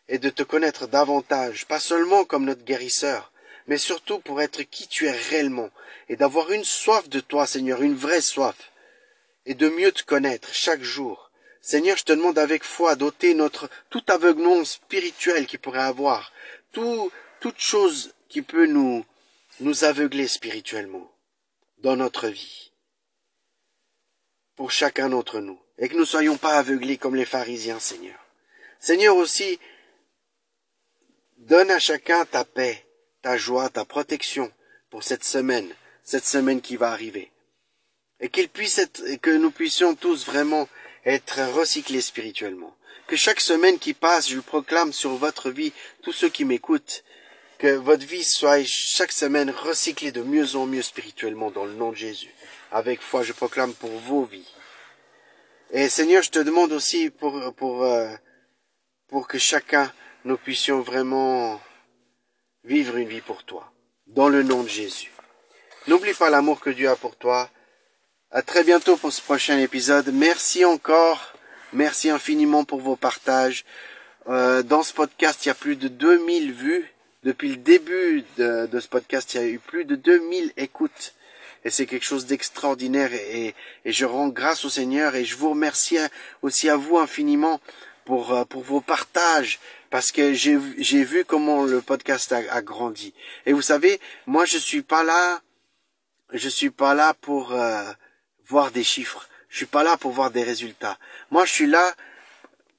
et 0.08 0.18
de 0.18 0.30
te 0.30 0.44
connaître 0.44 0.88
davantage, 0.88 1.66
pas 1.66 1.80
seulement 1.80 2.26
comme 2.26 2.46
notre 2.46 2.64
guérisseur, 2.64 3.32
mais 3.68 3.78
surtout 3.78 4.20
pour 4.20 4.42
être 4.42 4.64
qui 4.64 4.88
tu 4.88 5.06
es 5.06 5.12
réellement 5.12 5.70
et 6.10 6.16
d'avoir 6.16 6.52
une 6.52 6.64
soif 6.64 7.08
de 7.08 7.20
toi, 7.20 7.46
Seigneur, 7.46 7.82
une 7.82 7.96
vraie 7.96 8.22
soif, 8.22 8.72
et 9.46 9.54
de 9.54 9.70
mieux 9.70 9.92
te 9.92 10.04
connaître 10.04 10.54
chaque 10.54 10.82
jour. 10.82 11.32
Seigneur, 11.62 11.98
je 11.98 12.04
te 12.04 12.14
demande 12.14 12.40
avec 12.40 12.64
foi 12.64 12.96
d'ôter 12.96 13.34
notre 13.34 13.70
tout 13.90 14.04
aveuglement 14.08 14.66
spirituel 14.66 15.46
qui 15.46 15.58
pourrait 15.58 15.80
avoir, 15.80 16.32
tout, 16.72 17.12
toute 17.40 17.60
chose 17.60 18.14
qui 18.28 18.42
peut 18.42 18.66
nous, 18.66 19.06
nous 19.60 19.84
aveugler 19.84 20.28
spirituellement 20.28 21.12
dans 21.80 21.96
notre 21.96 22.28
vie. 22.28 22.72
Pour 24.56 24.72
chacun 24.72 25.10
d'entre 25.10 25.40
nous. 25.40 25.60
Et 25.78 25.88
que 25.88 25.94
nous 25.94 26.02
ne 26.02 26.06
soyons 26.06 26.38
pas 26.38 26.58
aveuglés 26.58 26.98
comme 26.98 27.16
les 27.16 27.26
pharisiens, 27.26 27.80
Seigneur. 27.80 28.20
Seigneur 28.80 29.16
aussi, 29.16 29.60
donne 31.38 31.72
à 31.72 31.80
chacun 31.80 32.26
ta 32.26 32.44
paix, 32.44 32.86
ta 33.22 33.38
joie, 33.38 33.70
ta 33.70 33.86
protection 33.86 34.52
pour 34.90 35.04
cette 35.04 35.24
semaine, 35.24 35.74
cette 36.04 36.26
semaine 36.26 36.62
qui 36.62 36.76
va 36.76 36.92
arriver 36.92 37.32
et 38.20 38.30
qu'il 38.30 38.50
puisse 38.50 38.78
être, 38.78 39.02
que 39.22 39.36
nous 39.36 39.52
puissions 39.52 39.96
tous 39.96 40.26
vraiment 40.26 40.68
être 41.06 41.40
recyclés 41.54 42.02
spirituellement. 42.02 42.76
Que 43.08 43.16
chaque 43.16 43.40
semaine 43.40 43.80
qui 43.80 43.94
passe, 43.94 44.30
je 44.30 44.40
proclame 44.40 44.94
sur 44.94 45.16
votre 45.16 45.50
vie, 45.50 45.74
tous 46.04 46.12
ceux 46.12 46.30
qui 46.30 46.46
m'écoutent, 46.46 47.04
que 47.60 47.76
votre 47.76 48.06
vie 48.06 48.24
soit 48.24 48.64
chaque 48.64 49.12
semaine 49.12 49.52
recyclée 49.52 50.12
de 50.12 50.24
mieux 50.24 50.56
en 50.56 50.66
mieux 50.66 50.82
spirituellement 50.82 51.52
dans 51.52 51.66
le 51.66 51.74
nom 51.74 51.92
de 51.92 51.98
Jésus. 51.98 52.34
Avec 52.72 53.02
foi, 53.02 53.22
je 53.22 53.34
proclame 53.34 53.74
pour 53.74 53.92
vos 53.92 54.24
vies. 54.24 54.56
Et 55.72 55.90
Seigneur, 55.90 56.24
je 56.24 56.32
te 56.32 56.40
demande 56.40 56.72
aussi 56.72 57.10
pour, 57.10 57.54
pour, 57.54 57.84
euh, 57.84 58.10
pour 59.08 59.28
que 59.28 59.38
chacun, 59.38 59.92
nous 60.26 60.38
puissions 60.38 60.82
vraiment 60.82 61.62
vivre 62.64 62.98
une 62.98 63.08
vie 63.08 63.22
pour 63.22 63.44
toi. 63.44 63.72
Dans 64.08 64.30
le 64.30 64.42
nom 64.42 64.64
de 64.64 64.70
Jésus. 64.70 65.12
N'oublie 65.88 66.14
pas 66.14 66.30
l'amour 66.30 66.60
que 66.60 66.70
Dieu 66.70 66.90
a 66.90 66.96
pour 66.96 67.16
toi 67.16 67.50
à 68.32 68.42
très 68.42 68.64
bientôt 68.64 68.96
pour 68.96 69.12
ce 69.12 69.22
prochain 69.22 69.58
épisode. 69.60 70.10
Merci 70.14 70.64
encore. 70.66 71.34
Merci 71.74 72.10
infiniment 72.10 72.64
pour 72.64 72.80
vos 72.80 72.96
partages. 72.96 73.66
Euh, 74.28 74.64
dans 74.64 74.84
ce 74.84 74.94
podcast, 74.94 75.46
il 75.46 75.50
y 75.50 75.52
a 75.52 75.56
plus 75.56 75.76
de 75.76 75.88
2000 75.88 76.54
vues. 76.54 76.94
Depuis 77.24 77.50
le 77.50 77.58
début 77.58 78.24
de, 78.38 78.80
ce 78.80 78.88
podcast, 78.88 79.34
il 79.34 79.42
y 79.42 79.44
a 79.44 79.48
eu 79.48 79.60
plus 79.60 79.84
de 79.84 79.96
2000 79.96 80.54
écoutes. 80.56 81.14
Et 81.66 81.70
c'est 81.70 81.86
quelque 81.86 82.06
chose 82.06 82.26
d'extraordinaire 82.26 83.14
et, 83.14 83.54
et, 83.84 83.92
je 83.92 84.06
rends 84.06 84.30
grâce 84.30 84.64
au 84.64 84.70
Seigneur 84.70 85.16
et 85.16 85.26
je 85.26 85.36
vous 85.36 85.50
remercie 85.50 85.98
aussi 86.42 86.70
à 86.70 86.78
vous 86.78 86.98
infiniment 86.98 87.60
pour, 88.06 88.34
euh, 88.34 88.46
pour 88.46 88.64
vos 88.64 88.80
partages 88.80 89.60
parce 89.90 90.14
que 90.14 90.32
j'ai 90.34 90.56
vu 91.04 91.26
comment 91.26 91.66
le 91.66 91.82
podcast 91.82 92.32
a, 92.32 92.38
a, 92.50 92.62
grandi. 92.62 93.14
Et 93.46 93.52
vous 93.52 93.62
savez, 93.62 94.00
moi 94.26 94.46
je 94.46 94.58
suis 94.58 94.84
pas 94.84 95.04
là, 95.04 95.42
je 96.32 96.48
suis 96.48 96.70
pas 96.70 96.94
là 96.94 97.14
pour 97.14 97.52
euh, 97.52 97.84
voir 98.48 98.72
des 98.72 98.86
chiffres. 98.86 99.28
Je 99.50 99.58
suis 99.58 99.66
pas 99.66 99.84
là 99.84 99.98
pour 99.98 100.12
voir 100.12 100.32
des 100.32 100.44
résultats. 100.44 100.98
Moi, 101.32 101.44
je 101.46 101.52
suis 101.52 101.66
là 101.66 101.94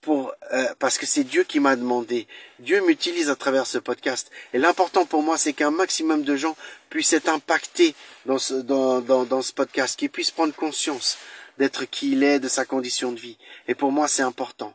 pour 0.00 0.32
euh, 0.52 0.66
parce 0.78 0.98
que 0.98 1.06
c'est 1.06 1.24
Dieu 1.24 1.44
qui 1.44 1.60
m'a 1.60 1.76
demandé. 1.76 2.26
Dieu 2.58 2.80
m'utilise 2.86 3.30
à 3.30 3.36
travers 3.36 3.66
ce 3.66 3.78
podcast. 3.78 4.30
Et 4.52 4.58
l'important 4.58 5.04
pour 5.04 5.22
moi, 5.22 5.38
c'est 5.38 5.52
qu'un 5.52 5.70
maximum 5.70 6.22
de 6.22 6.36
gens 6.36 6.56
puissent 6.88 7.12
être 7.12 7.28
impactés 7.28 7.94
dans 8.26 8.38
ce, 8.38 8.54
dans, 8.54 9.00
dans, 9.00 9.24
dans 9.24 9.42
ce 9.42 9.52
podcast, 9.52 9.98
qu'ils 9.98 10.10
puissent 10.10 10.30
prendre 10.30 10.54
conscience 10.54 11.18
d'être 11.58 11.84
qui 11.84 12.12
il 12.12 12.22
est, 12.22 12.40
de 12.40 12.48
sa 12.48 12.64
condition 12.64 13.12
de 13.12 13.20
vie. 13.20 13.36
Et 13.68 13.74
pour 13.74 13.92
moi, 13.92 14.08
c'est 14.08 14.22
important 14.22 14.74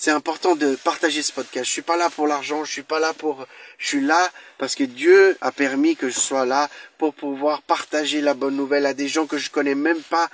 c'est 0.00 0.10
important 0.10 0.56
de 0.56 0.76
partager 0.76 1.22
ce 1.22 1.30
podcast. 1.30 1.66
Je 1.66 1.72
suis 1.72 1.82
pas 1.82 1.98
là 1.98 2.08
pour 2.08 2.26
l'argent, 2.26 2.64
je 2.64 2.72
suis 2.72 2.82
pas 2.82 2.98
là 2.98 3.12
pour, 3.12 3.46
je 3.76 3.86
suis 3.86 4.00
là 4.00 4.30
parce 4.56 4.74
que 4.74 4.84
Dieu 4.84 5.36
a 5.42 5.52
permis 5.52 5.94
que 5.94 6.08
je 6.08 6.18
sois 6.18 6.46
là 6.46 6.70
pour 6.96 7.12
pouvoir 7.12 7.60
partager 7.60 8.22
la 8.22 8.32
bonne 8.32 8.56
nouvelle 8.56 8.86
à 8.86 8.94
des 8.94 9.08
gens 9.08 9.26
que 9.26 9.36
je 9.36 9.50
connais 9.50 9.74
même 9.74 10.00
pas 10.00 10.30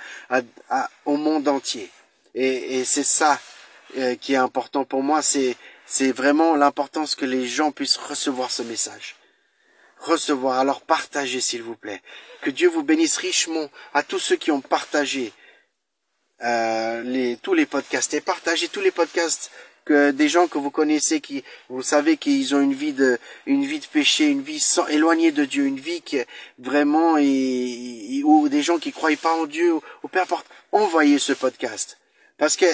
au 1.03 1.17
monde 1.17 1.49
entier. 1.49 1.91
Et, 2.33 2.85
c'est 2.85 3.03
ça 3.03 3.41
euh, 3.97 4.15
qui 4.15 4.33
est 4.33 4.37
important 4.37 4.83
pour 4.83 5.03
moi, 5.03 5.21
c'est 5.21 5.55
c'est 5.89 6.11
vraiment 6.11 6.55
l'importance 6.55 7.15
que 7.15 7.23
les 7.23 7.47
gens 7.47 7.71
puissent 7.71 7.95
recevoir 7.95 8.51
ce 8.51 8.61
message. 8.61 9.15
Recevoir, 9.99 10.59
alors 10.59 10.81
partagez 10.81 11.39
s'il 11.39 11.63
vous 11.63 11.77
plaît. 11.77 12.01
Que 12.41 12.49
Dieu 12.49 12.67
vous 12.67 12.83
bénisse 12.83 13.15
richement 13.15 13.69
à 13.93 14.03
tous 14.03 14.19
ceux 14.19 14.35
qui 14.35 14.51
ont 14.51 14.59
partagé 14.59 15.31
euh, 16.43 17.01
les, 17.03 17.37
tous 17.37 17.53
les 17.53 17.65
podcasts 17.65 18.13
et 18.13 18.21
partagez 18.21 18.67
tous 18.67 18.81
les 18.81 18.91
podcasts 18.91 19.49
que 19.85 20.11
des 20.11 20.27
gens 20.27 20.47
que 20.47 20.57
vous 20.57 20.69
connaissez 20.69 21.21
qui 21.21 21.43
vous 21.69 21.81
savez 21.81 22.17
qu'ils 22.17 22.53
ont 22.53 22.61
une 22.61 22.73
vie 22.73 22.93
de 22.93 23.17
une 23.45 23.65
vie 23.65 23.79
de 23.79 23.85
péché 23.85 24.27
une 24.27 24.43
vie 24.43 24.59
sans, 24.59 24.85
éloignée 24.87 25.31
de 25.31 25.45
Dieu 25.45 25.65
une 25.65 25.79
vie 25.79 26.01
qui 26.01 26.19
vraiment 26.59 27.13
ou 27.13 28.49
des 28.49 28.61
gens 28.61 28.77
qui 28.77 28.91
croient 28.91 29.15
pas 29.19 29.33
en 29.33 29.45
Dieu 29.45 29.73
ou, 29.73 29.81
ou 30.03 30.07
peu 30.09 30.19
importe 30.19 30.45
envoyez 30.73 31.17
ce 31.17 31.33
podcast 31.33 31.97
parce 32.37 32.55
que 32.57 32.65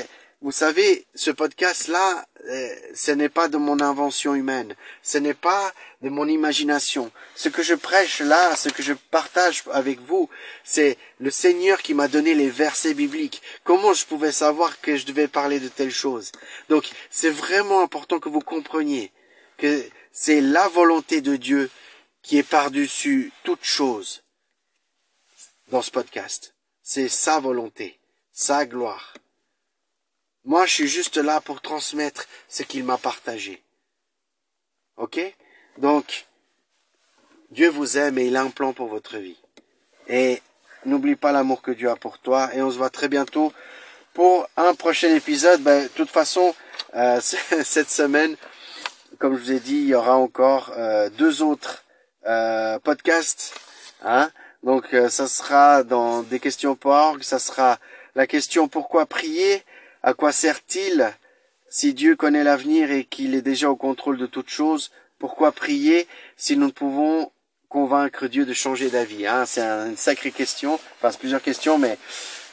vous 0.44 0.52
savez, 0.52 1.08
ce 1.16 1.32
podcast-là, 1.32 2.28
euh, 2.50 2.76
ce 2.94 3.12
n'est 3.12 3.30
pas 3.30 3.48
de 3.48 3.56
mon 3.56 3.80
invention 3.80 4.36
humaine, 4.36 4.76
ce 5.02 5.18
n'est 5.18 5.34
pas 5.34 5.74
de 6.02 6.10
mon 6.10 6.28
imagination. 6.28 7.14
Ce 7.34 7.48
que 7.48 7.64
je 7.64 7.74
prêche 7.74 8.20
là, 8.20 8.54
ce 8.58 8.68
que 8.68 8.84
je 8.84 8.92
partage 8.92 9.64
avec 9.72 10.02
vous, 10.02 10.30
c'est 10.66 10.98
le 11.20 11.32
Seigneur 11.32 11.82
qui 11.82 11.94
m'a 11.94 12.10
donné 12.10 12.36
les 12.36 12.50
versets 12.50 12.94
bibliques. 12.94 13.42
Comment 13.64 13.94
je 13.94 14.06
pouvais 14.06 14.34
savoir 14.34 14.82
que 14.82 14.98
je 14.98 15.06
devais 15.06 15.30
parler 15.30 15.62
de 15.62 15.70
telle 15.70 15.92
chose 15.92 16.34
Donc, 16.68 16.92
c'est 17.10 17.30
vraiment 17.30 17.82
important 17.82 18.20
que 18.20 18.28
vous 18.28 18.42
compreniez 18.42 19.14
que 19.58 19.82
c'est 20.12 20.42
la 20.42 20.68
volonté 20.68 21.22
de 21.22 21.38
Dieu 21.38 21.70
qui 22.22 22.38
est 22.38 22.44
par-dessus 22.44 23.32
toute 23.44 23.64
chose 23.64 24.24
dans 25.70 25.82
ce 25.82 25.92
podcast. 25.92 26.54
C'est 26.82 27.08
sa 27.08 27.40
volonté, 27.40 27.98
sa 28.34 28.66
gloire. 28.66 29.14
Moi, 30.46 30.66
je 30.66 30.74
suis 30.74 30.88
juste 30.88 31.18
là 31.18 31.40
pour 31.40 31.62
transmettre 31.62 32.26
ce 32.50 32.64
qu'il 32.64 32.84
m'a 32.84 32.98
partagé. 32.98 33.64
Ok? 34.98 35.20
Donc, 35.78 36.26
Dieu 37.52 37.70
vous 37.70 37.98
aime 37.98 38.18
et 38.18 38.26
il 38.26 38.36
a 38.36 38.42
un 38.42 38.50
plan 38.50 38.74
pour 38.74 38.88
votre 38.88 39.18
vie. 39.18 39.38
Et 40.08 40.42
n'oublie 40.86 41.16
pas 41.16 41.32
l'amour 41.32 41.62
que 41.62 41.72
Dieu 41.72 41.90
a 41.90 41.96
pour 41.96 42.20
toi. 42.20 42.54
Et 42.54 42.62
on 42.62 42.70
se 42.70 42.78
voit 42.78 42.90
très 42.90 43.08
bientôt 43.08 43.54
pour 44.14 44.48
un 44.58 44.76
prochain 44.76 45.16
épisode. 45.16 45.62
Ben, 45.62 45.84
de 45.84 45.88
toute 45.88 46.10
façon, 46.10 46.54
euh, 46.96 47.22
cette 47.64 47.90
semaine, 47.90 48.36
comme 49.20 49.38
je 49.38 49.42
vous 49.42 49.52
ai 49.54 49.60
dit, 49.60 49.78
il 49.78 49.88
y 49.88 49.96
aura 49.96 50.18
encore 50.18 50.74
euh, 50.78 51.10
deux 51.10 51.42
autres 51.42 51.86
euh, 52.26 52.80
podcasts. 52.80 53.56
Hein 54.04 54.30
Donc, 54.64 54.94
ça 55.10 55.28
sera 55.28 55.84
dans 55.84 56.22
des 56.24 56.42
questions 56.42 56.76
pour 56.76 57.18
ça 57.22 57.40
sera 57.40 57.80
la 58.16 58.28
question 58.28 58.68
pourquoi 58.68 59.06
prier, 59.06 59.64
à 60.04 60.14
quoi 60.14 60.32
sert-il 60.32 61.12
si 61.70 61.94
Dieu 61.94 62.16
connaît 62.16 62.44
l'avenir 62.44 62.92
et 62.92 63.06
qu'il 63.06 63.34
est 63.34 63.42
déjà 63.42 63.72
au 63.72 63.76
contrôle 63.76 64.18
de 64.18 64.28
toutes 64.28 64.50
choses, 64.50 64.92
pourquoi 65.18 65.52
prier 65.52 66.08
si 66.38 66.56
nous 66.56 66.68
ne 66.68 66.72
pouvons 66.72 67.32
convaincre 67.70 68.28
Dieu 68.28 68.46
de 68.46 68.54
changer 68.54 68.90
d'avis 68.90 69.26
hein? 69.26 69.46
C'est 69.48 69.62
une 69.62 69.98
sacrée 69.98 70.32
question, 70.32 70.80
enfin 71.02 71.18
plusieurs 71.18 71.42
questions, 71.42 71.80
mais 71.80 71.98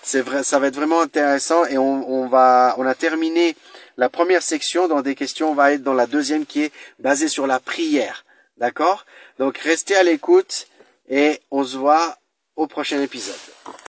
c'est 0.03 0.23
vrai, 0.23 0.43
ça 0.43 0.59
va 0.59 0.69
être 0.69 0.77
vraiment 0.77 1.03
intéressant 1.03 1.67
et 1.67 1.77
on, 1.77 2.11
on, 2.11 2.27
va, 2.29 2.75
on 2.79 2.87
a 2.87 2.95
terminé 2.95 3.55
la 3.99 4.09
première 4.09 4.43
section 4.43 4.89
dans 4.89 5.03
des 5.03 5.15
questions, 5.15 5.51
on 5.51 5.55
va 5.55 5.73
être 5.73 5.83
dans 5.83 5.93
la 5.93 6.07
deuxième 6.07 6.47
qui 6.47 6.63
est 6.63 6.73
basée 6.99 7.29
sur 7.29 7.47
la 7.47 7.61
prière, 7.61 8.25
d'accord? 8.57 9.05
Donc 9.39 9.59
restez 9.59 9.97
à 9.97 10.03
l'écoute 10.03 10.69
et 11.11 11.41
on 11.51 11.65
se 11.65 11.77
voit 11.77 12.17
au 12.57 12.67
prochain 12.67 13.03
épisode. 13.03 13.35